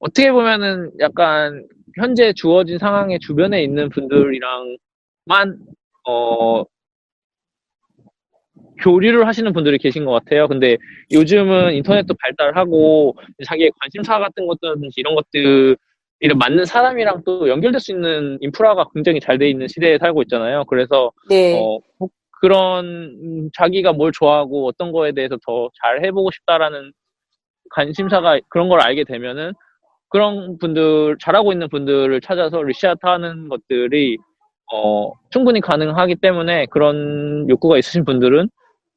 어떻게 0.00 0.30
보면은 0.32 0.90
약간 1.00 1.66
현재 1.96 2.32
주어진 2.32 2.78
상황에 2.78 3.18
주변에 3.18 3.62
있는 3.62 3.88
분들이랑만 3.90 4.78
어 6.06 6.64
교류를 8.80 9.26
하시는 9.26 9.52
분들이 9.52 9.78
계신 9.78 10.04
것 10.04 10.12
같아요. 10.12 10.46
근데 10.46 10.76
요즘은 11.12 11.74
인터넷도 11.74 12.14
발달하고 12.20 13.16
자기의 13.44 13.72
관심사 13.80 14.18
같은 14.20 14.46
것들든지 14.46 14.94
이런 15.00 15.14
것들 15.16 15.76
이런 16.20 16.38
맞는 16.38 16.64
사람이랑 16.64 17.22
또 17.24 17.48
연결될 17.48 17.80
수 17.80 17.92
있는 17.92 18.38
인프라가 18.40 18.86
굉장히 18.94 19.20
잘 19.20 19.38
돼 19.38 19.48
있는 19.50 19.66
시대에 19.68 19.98
살고 19.98 20.22
있잖아요. 20.22 20.64
그래서 20.66 21.12
네. 21.28 21.56
어, 21.60 21.78
혹- 22.00 22.12
그런 22.40 22.84
음, 22.86 23.50
자기가 23.56 23.92
뭘 23.92 24.12
좋아하고 24.12 24.66
어떤 24.68 24.92
거에 24.92 25.12
대해서 25.12 25.36
더 25.46 25.68
잘 25.82 26.04
해보고 26.04 26.30
싶다라는 26.30 26.92
관심사가 27.70 28.38
그런 28.48 28.68
걸 28.68 28.80
알게 28.80 29.04
되면은 29.04 29.52
그런 30.08 30.58
분들 30.58 31.18
잘하고 31.20 31.52
있는 31.52 31.68
분들을 31.68 32.20
찾아서 32.22 32.62
reach 32.62 32.86
out 32.86 33.00
하는 33.02 33.48
것들이 33.48 34.16
어, 34.72 35.12
충분히 35.30 35.60
가능하기 35.60 36.16
때문에 36.16 36.66
그런 36.70 37.48
욕구가 37.48 37.78
있으신 37.78 38.04
분들은 38.04 38.48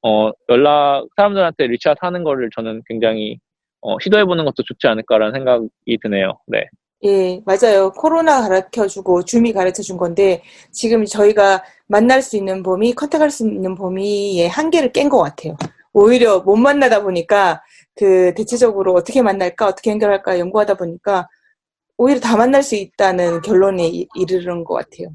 어, 0.04 0.32
연락 0.50 1.06
사람들한테 1.16 1.68
reach 1.68 1.88
out 1.88 2.00
하는 2.02 2.24
거를 2.24 2.50
저는 2.56 2.82
굉장히 2.88 3.38
어, 3.82 3.98
시도해 4.00 4.26
보는 4.26 4.46
것도 4.46 4.64
좋지 4.64 4.88
않을까라는 4.88 5.34
생각이 5.34 5.98
드네요. 6.02 6.34
네. 6.48 6.66
예, 7.04 7.42
맞아요. 7.46 7.92
코로나 7.92 8.42
가르쳐 8.48 8.86
주고 8.88 9.24
줌이 9.24 9.52
가르쳐 9.54 9.82
준 9.82 9.98
건데 9.98 10.44
지금 10.72 11.04
저희가 11.04 11.64
만날 11.92 12.22
수 12.22 12.38
있는 12.38 12.64
범위, 12.64 12.94
컨택할 12.94 13.30
수 13.30 13.46
있는 13.46 13.76
범위의 13.76 14.48
한계를 14.48 14.94
깬 14.94 15.10
것 15.10 15.18
같아요. 15.22 15.58
오히려 15.92 16.40
못 16.40 16.56
만나다 16.56 17.04
보니까 17.04 17.62
그 17.98 18.34
대체적으로 18.34 18.94
어떻게 18.94 19.22
만날까, 19.22 19.68
어떻게 19.68 19.92
연결할까 19.92 20.40
연구하다 20.40 20.76
보니까 20.76 21.28
오히려 21.98 22.22
다 22.22 22.38
만날 22.38 22.64
수 22.64 22.76
있다는 22.76 23.42
결론에 23.42 23.88
이- 23.90 24.08
이르는 24.16 24.64
것 24.64 24.76
같아요. 24.76 25.10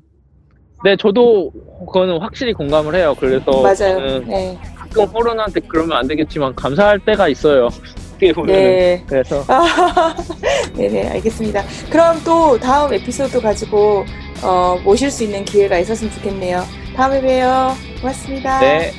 네, 0.85 0.95
저도 0.99 1.51
그거는 1.87 2.19
확실히 2.21 2.53
공감을 2.53 2.95
해요. 2.95 3.17
그래서 3.19 3.51
맞아요. 3.62 4.19
네. 4.27 4.59
가끔 4.77 5.07
코로나한테 5.11 5.61
그러면 5.67 5.97
안 5.97 6.07
되겠지만 6.07 6.55
감사할 6.55 6.99
때가 7.07 7.29
있어요. 7.29 7.69
어떻게 8.17 8.33
보면은 8.35 8.62
네. 8.62 9.05
그래서 9.09 9.43
아, 9.49 10.15
네네, 10.77 11.09
알겠습니다. 11.09 11.62
그럼 11.91 12.19
또 12.23 12.59
다음 12.59 12.93
에피소드 12.93 13.41
가지고 13.41 14.05
어, 14.42 14.79
모실 14.85 15.11
수 15.11 15.25
있는 15.25 15.44
기회가 15.44 15.79
있었으면 15.79 16.12
좋겠네요. 16.14 16.64
다음에 16.94 17.20
봬요. 17.20 17.75
고맙습니다. 18.01 18.61
네. 18.61 18.92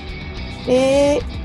네. 0.65 1.36